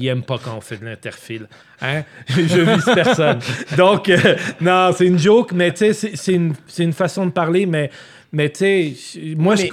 il, 0.00 0.06
aime 0.06 0.22
pas 0.22 0.38
quand 0.42 0.56
on 0.56 0.60
fait 0.60 0.76
de 0.78 0.84
l'interfile. 0.84 1.48
Hein? 1.80 2.02
je 2.28 2.60
vise 2.60 2.84
personne. 2.94 3.38
Donc, 3.76 4.08
euh, 4.08 4.36
non, 4.60 4.90
c'est 4.96 5.06
une 5.06 5.18
joke, 5.18 5.52
mais 5.52 5.72
tu 5.72 5.92
sais, 5.92 6.12
c'est- 6.14 6.32
une, 6.34 6.54
une 6.78 6.92
façon 6.92 7.26
de 7.26 7.30
parler, 7.30 7.66
mais, 7.66 7.90
mais 8.32 8.50
tu 8.50 8.58
sais, 8.94 8.94
moi, 9.36 9.54
Mais 9.56 9.70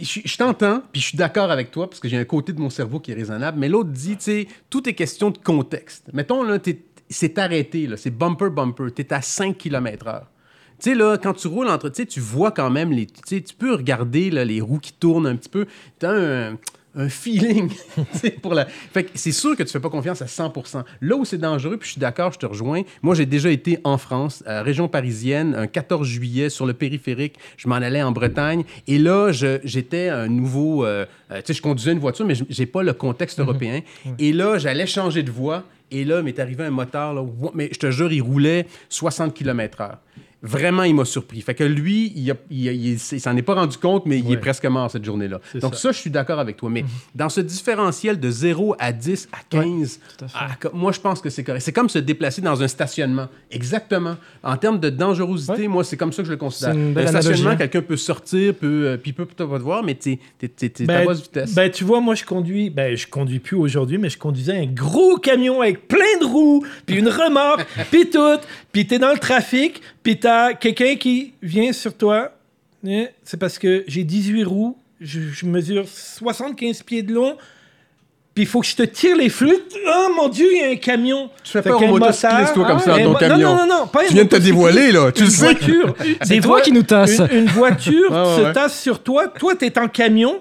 je. 0.00 0.04
je, 0.04 0.20
je 0.24 0.36
t'entends, 0.36 0.82
puis 0.92 1.00
je 1.00 1.08
suis 1.08 1.18
d'accord 1.18 1.50
avec 1.50 1.70
toi, 1.70 1.88
parce 1.88 2.00
que 2.00 2.08
j'ai 2.08 2.16
un 2.18 2.24
côté 2.24 2.52
de 2.52 2.60
mon 2.60 2.70
cerveau 2.70 3.00
qui 3.00 3.10
est 3.12 3.14
raisonnable, 3.14 3.58
mais 3.58 3.68
l'autre 3.68 3.90
dit, 3.90 4.16
tu 4.16 4.22
sais, 4.24 4.48
tout 4.70 4.88
est 4.88 4.94
question 4.94 5.30
de 5.30 5.38
contexte. 5.38 6.04
Mettons, 6.12 6.42
là, 6.42 6.58
t'es- 6.58 6.82
c'est 7.10 7.36
arrêté, 7.38 7.86
là, 7.86 7.96
c'est 7.96 8.10
bumper-bumper, 8.10 8.92
tu 8.94 9.02
es 9.02 9.12
à 9.12 9.20
5 9.22 9.56
km 9.58 10.06
heure. 10.06 10.26
Tu 10.82 10.90
sais, 10.90 10.96
là, 10.96 11.16
quand 11.16 11.34
tu 11.34 11.46
roules 11.46 11.68
entre, 11.68 11.90
tu 11.90 12.02
sais, 12.02 12.06
tu 12.06 12.18
vois 12.18 12.50
quand 12.50 12.68
même, 12.70 12.90
les, 12.90 13.06
tu 13.06 13.40
peux 13.56 13.74
regarder 13.74 14.30
là, 14.30 14.44
les 14.44 14.60
roues 14.60 14.80
qui 14.80 14.92
tournent 14.92 15.28
un 15.28 15.36
petit 15.36 15.48
peu. 15.48 15.66
Tu 16.00 16.06
as 16.06 16.10
un, 16.10 16.58
un 16.94 17.08
feeling, 17.08 17.70
pour 18.42 18.54
la... 18.54 18.66
Fait 18.66 19.04
que 19.04 19.10
c'est 19.14 19.32
sûr 19.32 19.56
que 19.56 19.62
tu 19.62 19.70
fais 19.72 19.80
pas 19.80 19.88
confiance 19.88 20.20
à 20.22 20.26
100%. 20.26 20.84
Là 21.00 21.16
où 21.16 21.24
c'est 21.24 21.38
dangereux, 21.38 21.76
puis 21.78 21.86
je 21.88 21.92
suis 21.92 22.00
d'accord, 22.00 22.32
je 22.32 22.38
te 22.38 22.46
rejoins. 22.46 22.82
Moi, 23.02 23.14
j'ai 23.14 23.26
déjà 23.26 23.50
été 23.50 23.78
en 23.84 23.96
France, 23.98 24.42
région 24.46 24.88
parisienne, 24.88 25.54
un 25.56 25.66
14 25.66 26.06
juillet, 26.06 26.50
sur 26.50 26.66
le 26.66 26.74
périphérique. 26.74 27.36
Je 27.56 27.68
m'en 27.68 27.76
allais 27.76 28.02
en 28.02 28.12
Bretagne. 28.12 28.64
Et 28.86 28.98
là, 28.98 29.30
j'étais 29.32 30.08
un 30.08 30.28
nouveau... 30.28 30.84
euh, 30.84 31.06
euh, 31.30 31.36
tu 31.38 31.42
sais, 31.46 31.54
je 31.54 31.62
conduisais 31.62 31.92
une 31.92 31.98
voiture, 31.98 32.26
mais 32.26 32.34
je- 32.34 32.44
j'ai 32.50 32.66
pas 32.66 32.82
le 32.82 32.92
contexte 32.92 33.40
européen. 33.40 33.80
Et 34.18 34.32
là, 34.32 34.58
j'allais 34.58 34.86
changer 34.86 35.22
de 35.22 35.30
voie. 35.30 35.64
Et 35.90 36.04
là, 36.04 36.22
m'est 36.22 36.38
arrivé 36.38 36.64
un 36.64 36.70
moteur, 36.70 37.12
là, 37.14 37.22
mais 37.54 37.68
je 37.72 37.78
te 37.78 37.90
jure, 37.90 38.10
il 38.12 38.22
roulait 38.22 38.66
60 38.88 39.34
km/h. 39.34 39.96
Vraiment, 40.42 40.82
il 40.82 40.94
m'a 40.94 41.04
surpris. 41.04 41.40
Fait 41.40 41.54
que 41.54 41.62
lui, 41.64 42.12
il, 42.16 42.34
il 42.50 42.66
il- 42.66 42.92
il 42.94 42.98
s'en 43.20 43.36
est 43.36 43.42
pas 43.42 43.54
rendu 43.54 43.78
compte, 43.78 44.06
mais 44.06 44.18
il 44.18 44.32
est 44.32 44.36
presque 44.38 44.64
mort 44.66 44.90
cette 44.90 45.04
journée-là. 45.04 45.40
Donc 45.60 45.74
ça. 45.76 45.80
ça. 45.82 45.92
je 45.92 45.98
suis 45.98 46.10
d'accord 46.10 46.40
avec 46.40 46.56
toi. 46.56 46.68
Mais 46.68 46.84
dans 47.14 47.28
ce 47.28 47.40
différentiel 47.40 48.18
de 48.18 48.28
0 48.30 48.74
à 48.78 48.92
10 48.92 49.28
à 49.32 49.36
15, 49.48 50.00
tout 50.18 50.24
à 50.24 50.28
fait. 50.28 50.34
ah, 50.38 50.68
moi, 50.72 50.90
je 50.90 50.98
pense 51.00 51.20
que 51.20 51.30
c'est 51.30 51.44
correct. 51.44 51.60
C'est 51.62 51.72
comme 51.72 51.88
se 51.88 51.98
déplacer 52.00 52.40
dans 52.42 52.60
un 52.62 52.66
stationnement. 52.68 53.28
Exactement. 53.52 54.16
En 54.42 54.56
termes 54.56 54.80
de 54.80 54.90
dangerosité, 54.90 55.52
Ouais. 55.62 55.68
moi, 55.68 55.84
c'est 55.84 55.96
comme 55.96 56.12
ça 56.12 56.22
que 56.22 56.26
je 56.26 56.32
le 56.32 56.38
considère. 56.38 56.74
Belle 56.74 57.08
stationnement, 57.08 57.50
analogie. 57.50 57.58
quelqu'un 57.58 57.82
peut 57.86 57.96
sortir, 57.96 58.54
peut, 58.54 58.86
euh, 58.88 58.96
puis 58.96 59.12
peut 59.12 59.26
peut-être 59.26 59.48
pas 59.48 59.58
te 59.58 59.62
voir, 59.62 59.84
mais 59.84 59.94
t'es 59.94 60.18
à 60.42 60.46
Ben, 60.86 61.06
basse 61.06 61.22
vitesse. 61.22 61.54
ben, 61.54 61.70
tu 61.70 61.84
vois, 61.84 62.00
moi, 62.00 62.14
je 62.16 62.24
conduis, 62.24 62.68
ben, 62.70 62.96
je 62.96 63.06
conduis 63.06 63.38
plus 63.38 63.56
aujourd'hui, 63.56 63.98
mais 63.98 64.08
je 64.10 64.18
conduisais 64.18 64.56
un 64.56 64.66
gros 64.66 65.16
camion 65.18 65.60
avec 65.60 65.86
plein 65.86 66.18
de 66.20 66.24
roues, 66.24 66.64
puis 66.86 66.96
une 66.96 67.08
remorque, 67.08 67.64
puis 67.92 68.10
tout, 68.10 68.38
puis 68.72 68.86
t'es 68.86 68.98
dans 68.98 69.12
le 69.12 69.18
trafic, 69.18 69.80
puis 70.02 70.18
t'as 70.18 70.31
quelqu'un 70.58 70.96
qui 70.96 71.34
vient 71.42 71.72
sur 71.72 71.94
toi. 71.96 72.32
hein, 72.86 73.06
C'est 73.24 73.38
parce 73.38 73.58
que 73.58 73.84
j'ai 73.86 74.04
18 74.04 74.44
roues, 74.44 74.76
je, 75.00 75.20
je 75.32 75.46
mesure 75.46 75.84
75 75.88 76.82
pieds 76.82 77.02
de 77.02 77.12
long, 77.12 77.36
puis 78.34 78.44
il 78.44 78.46
faut 78.46 78.60
que 78.60 78.66
je 78.66 78.76
te 78.76 78.82
tire 78.82 79.16
les 79.16 79.28
flûtes. 79.28 79.74
Oh 79.86 80.08
mon 80.16 80.28
Dieu, 80.28 80.46
il 80.50 80.58
y 80.58 80.64
a 80.64 80.68
un 80.70 80.76
camion. 80.76 81.28
Tu 81.44 81.52
fais 81.52 81.60
peur 81.60 81.78
qu'un 81.78 81.90
aux 81.90 81.98
motocyclistes, 81.98 82.54
toi, 82.54 82.66
comme 82.66 82.78
ça, 82.78 82.94
un 82.94 83.04
dans 83.04 83.12
ton 83.12 83.18
camion. 83.18 83.50
Non, 83.50 83.56
non, 83.56 83.66
non, 83.66 83.78
non, 83.80 83.86
pas 83.88 84.04
Tu 84.06 84.14
viens 84.14 84.24
de 84.24 84.28
te 84.28 84.36
motocycliste, 84.36 84.44
dévoiler, 84.46 84.92
là. 84.92 85.12
Tu 85.12 85.20
une 85.20 85.26
le 85.26 85.30
sais. 85.32 85.44
voiture. 85.44 85.94
C'est 86.22 86.28
Des 86.36 86.40
toi 86.40 86.60
qui 86.62 86.72
nous 86.72 86.82
tasses. 86.82 87.20
Une, 87.30 87.46
voiture 87.46 88.10
ouais, 88.10 88.36
se 88.46 88.52
tasse 88.52 88.80
sur 88.80 89.02
toi. 89.02 89.28
Toi, 89.28 89.54
t'es 89.56 89.78
en 89.78 89.88
camion. 89.88 90.40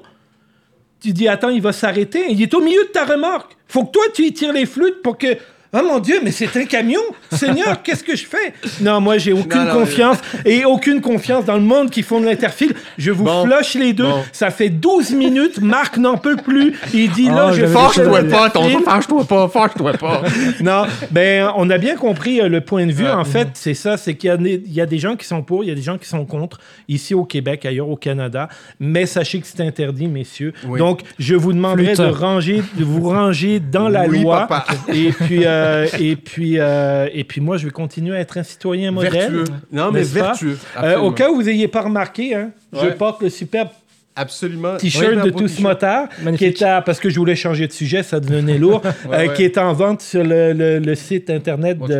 Tu 1.01 1.11
dis, 1.11 1.27
attends, 1.27 1.49
il 1.49 1.61
va 1.61 1.73
s'arrêter. 1.73 2.27
Il 2.29 2.41
est 2.41 2.53
au 2.53 2.61
milieu 2.61 2.83
de 2.83 2.89
ta 2.89 3.03
remorque. 3.03 3.57
Faut 3.67 3.83
que 3.85 3.91
toi, 3.91 4.03
tu 4.13 4.23
y 4.23 4.31
tires 4.33 4.53
les 4.53 4.65
flûtes 4.65 5.01
pour 5.01 5.17
que. 5.17 5.35
Oh 5.73 5.79
mon 5.87 5.99
Dieu, 5.99 6.19
mais 6.21 6.31
c'est 6.31 6.53
un 6.57 6.65
camion! 6.65 6.99
Seigneur, 7.31 7.81
qu'est-ce 7.83 8.03
que 8.03 8.13
je 8.15 8.25
fais? 8.25 8.53
Non, 8.81 8.99
moi, 8.99 9.17
j'ai 9.17 9.31
aucune 9.31 9.61
Non, 9.61 9.67
non, 9.67 9.73
confiance 9.79 10.17
et 10.43 10.65
aucune 10.65 10.99
confiance 10.99 11.45
dans 11.45 11.55
le 11.55 11.61
monde 11.61 11.89
qui 11.89 12.03
font 12.03 12.19
de 12.19 12.25
l'interfile. 12.25 12.73
Je 12.97 13.09
vous 13.11 13.23
Bon. 13.23 13.45
flush 13.45 13.75
les 13.75 13.93
deux. 13.93 14.03
Bon. 14.03 14.21
Ça 14.33 14.51
fait 14.51 14.67
12 14.69 15.11
minutes. 15.11 15.61
Marc 15.61 15.95
n'en 15.97 16.17
peut 16.17 16.35
plus. 16.35 16.75
Il 16.93 17.09
dit 17.11 17.27
là, 17.27 17.47
Oh, 17.51 17.53
je 17.53 17.65
Fâche-toi 17.65 18.23
pas, 18.25 18.49
ton 18.49 18.67
fâche-toi 18.81 19.23
pas, 19.23 19.47
fâche-toi 19.47 19.93
pas. 19.93 20.21
Non, 20.61 20.83
ben 21.09 21.49
on 21.55 21.69
a 21.69 21.77
bien 21.77 21.95
compris 21.95 22.41
euh, 22.41 22.49
le 22.49 22.59
point 22.59 22.85
de 22.85 22.91
vue. 22.91 23.05
Ouais. 23.05 23.11
En 23.11 23.23
fait, 23.23 23.47
c'est 23.53 23.73
ça, 23.73 23.95
c'est 23.95 24.15
qu'il 24.15 24.27
y, 24.27 24.31
a 24.31 24.37
des- 24.37 24.61
il 24.65 24.73
y 24.73 24.81
a 24.81 24.85
des 24.85 24.97
gens 24.99 25.15
qui 25.15 25.25
sont 25.25 25.41
pour, 25.41 25.63
il 25.63 25.67
y 25.67 25.71
a 25.71 25.75
des 25.75 25.81
gens 25.81 25.97
qui 25.97 26.07
sont 26.09 26.25
contre, 26.25 26.59
ici 26.89 27.13
au 27.13 27.23
Québec, 27.23 27.65
ailleurs 27.65 27.87
au 27.89 27.95
Canada. 27.95 28.49
Mais 28.81 29.05
sachez 29.05 29.39
que 29.39 29.47
c'est 29.47 29.61
interdit, 29.61 30.07
messieurs. 30.07 30.51
Oui. 30.67 30.79
Donc, 30.79 31.01
je 31.17 31.35
vous 31.35 31.53
demanderai 31.53 31.95
Flûte. 31.95 32.01
de 32.01 32.11
ranger, 32.11 32.63
de 32.75 32.83
vous 32.83 33.07
ranger 33.09 33.59
dans 33.61 33.87
la 33.87 34.05
Oui, 34.07 34.21
loi. 34.23 34.47
papa. 34.47 34.65
Et 34.93 35.11
puis, 35.13 35.45
euh, 35.45 35.60
et 35.99 36.15
puis, 36.15 36.59
euh, 36.59 37.07
et 37.11 37.23
puis, 37.23 37.41
moi, 37.41 37.57
je 37.57 37.65
vais 37.65 37.71
continuer 37.71 38.15
à 38.15 38.19
être 38.19 38.37
un 38.37 38.43
citoyen 38.43 38.91
modèle. 38.91 39.11
Vertueux. 39.11 39.43
Non, 39.71 39.91
mais 39.91 40.03
vertueux. 40.03 40.57
Euh, 40.81 40.97
au 40.97 41.11
cas 41.11 41.29
où 41.29 41.35
vous 41.35 41.43
n'ayez 41.43 41.67
pas 41.67 41.81
remarqué, 41.81 42.35
hein, 42.35 42.51
je 42.73 42.87
porte 42.87 43.21
le 43.21 43.29
superbe 43.29 43.69
Absolument. 44.15 44.77
t-shirt 44.77 45.23
de 45.25 45.29
Tous. 45.29 45.59
Motards, 45.59 46.07
qui 46.37 46.45
est 46.45 46.61
à, 46.61 46.81
parce 46.81 46.99
que 46.99 47.09
je 47.09 47.17
voulais 47.19 47.35
changer 47.35 47.67
de 47.67 47.71
sujet, 47.71 48.03
ça 48.03 48.19
devenait 48.19 48.57
lourd, 48.57 48.81
Ouais, 48.83 48.91
euh, 49.05 49.27
ouais. 49.27 49.33
qui 49.33 49.43
est 49.43 49.57
en 49.57 49.73
vente 49.73 50.01
sur 50.01 50.23
le, 50.23 50.53
le- 50.53 50.79
le 50.79 50.95
site 50.95 51.29
internet 51.29 51.77
Bon, 51.77 51.85
tu 51.87 51.93
de. 51.93 51.97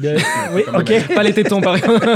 de- 0.00 0.16
oui, 0.54 0.62
ok. 0.74 1.14
Pas 1.14 1.22
les 1.22 1.32
tétons, 1.32 1.60
par 1.60 1.76
exemple. 1.76 2.06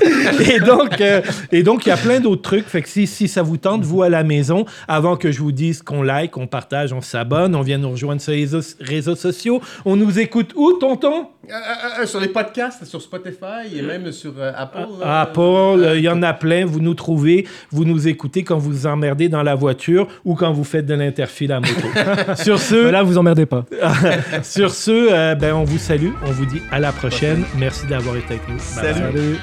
et 0.52 0.60
donc, 0.60 1.00
euh, 1.00 1.20
et 1.50 1.62
donc, 1.62 1.86
il 1.86 1.88
y 1.90 1.92
a 1.92 1.96
plein 1.96 2.20
d'autres 2.20 2.42
trucs. 2.42 2.66
Fait 2.66 2.82
que 2.82 2.88
si, 2.88 3.06
si 3.06 3.28
ça 3.28 3.42
vous 3.42 3.56
tente, 3.56 3.82
vous 3.82 4.02
à 4.02 4.08
la 4.08 4.22
maison, 4.24 4.64
avant 4.88 5.16
que 5.16 5.30
je 5.32 5.40
vous 5.40 5.52
dise 5.52 5.82
qu'on 5.82 6.02
like, 6.02 6.32
qu'on 6.32 6.46
partage, 6.46 6.92
on 6.92 7.00
s'abonne, 7.00 7.54
on 7.54 7.62
vient 7.62 7.78
nous 7.78 7.90
rejoindre 7.90 8.20
sur 8.20 8.32
les 8.32 8.48
réseaux, 8.80 9.16
sociaux. 9.16 9.60
On 9.84 9.96
nous 9.96 10.18
écoute 10.18 10.52
où, 10.56 10.72
tonton? 10.74 11.26
Euh, 11.50 12.06
sur 12.06 12.20
les 12.20 12.28
podcasts, 12.28 12.84
sur 12.84 13.02
Spotify 13.02 13.76
et 13.76 13.82
même 13.82 14.12
sur 14.12 14.34
euh, 14.38 14.52
Apple. 14.56 14.86
Ah, 15.02 15.28
euh, 15.36 15.40
euh, 15.40 15.98
il 15.98 16.04
y 16.04 16.08
en 16.08 16.22
a 16.22 16.32
plein. 16.32 16.64
Vous 16.64 16.78
nous 16.80 16.94
trouvez, 16.94 17.46
vous 17.72 17.84
nous 17.84 18.06
écoutez 18.06 18.44
quand 18.44 18.58
vous 18.58 18.70
vous 18.72 18.86
emmerdez 19.02 19.28
dans 19.28 19.42
la 19.42 19.56
voiture 19.56 20.06
ou 20.24 20.34
quand 20.36 20.52
vous 20.52 20.62
faites 20.62 20.86
de 20.86 20.94
l'interfile 20.94 21.52
à 21.52 21.58
moto. 21.60 21.72
sur 22.36 22.60
ce, 22.60 22.90
Là, 22.90 23.02
vous 23.02 23.18
emmerdez 23.18 23.46
pas. 23.46 23.64
sur 24.42 24.72
ce 24.72 25.12
euh, 25.12 25.34
ben, 25.34 25.54
on 25.54 25.64
vous 25.64 25.78
salue. 25.78 26.10
On 26.24 26.30
vous 26.30 26.46
dit 26.46 26.62
à 26.70 26.78
la 26.78 26.92
prochaine. 26.92 27.44
Merci 27.58 27.86
d'avoir 27.86 28.16
été 28.16 28.34
avec 28.34 28.48
nous. 28.48 28.56
Bye 28.56 28.94
Salut. 28.94 29.36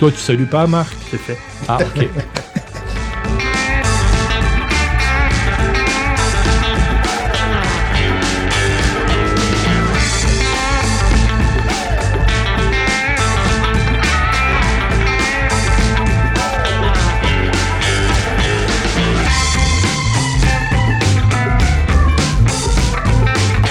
Toi, 0.00 0.10
tu 0.10 0.18
salues 0.18 0.46
pas, 0.46 0.66
Marc? 0.66 0.92
C'est 1.10 1.18
fait. 1.18 1.38
Ah, 1.68 1.78
OK. 1.80 2.08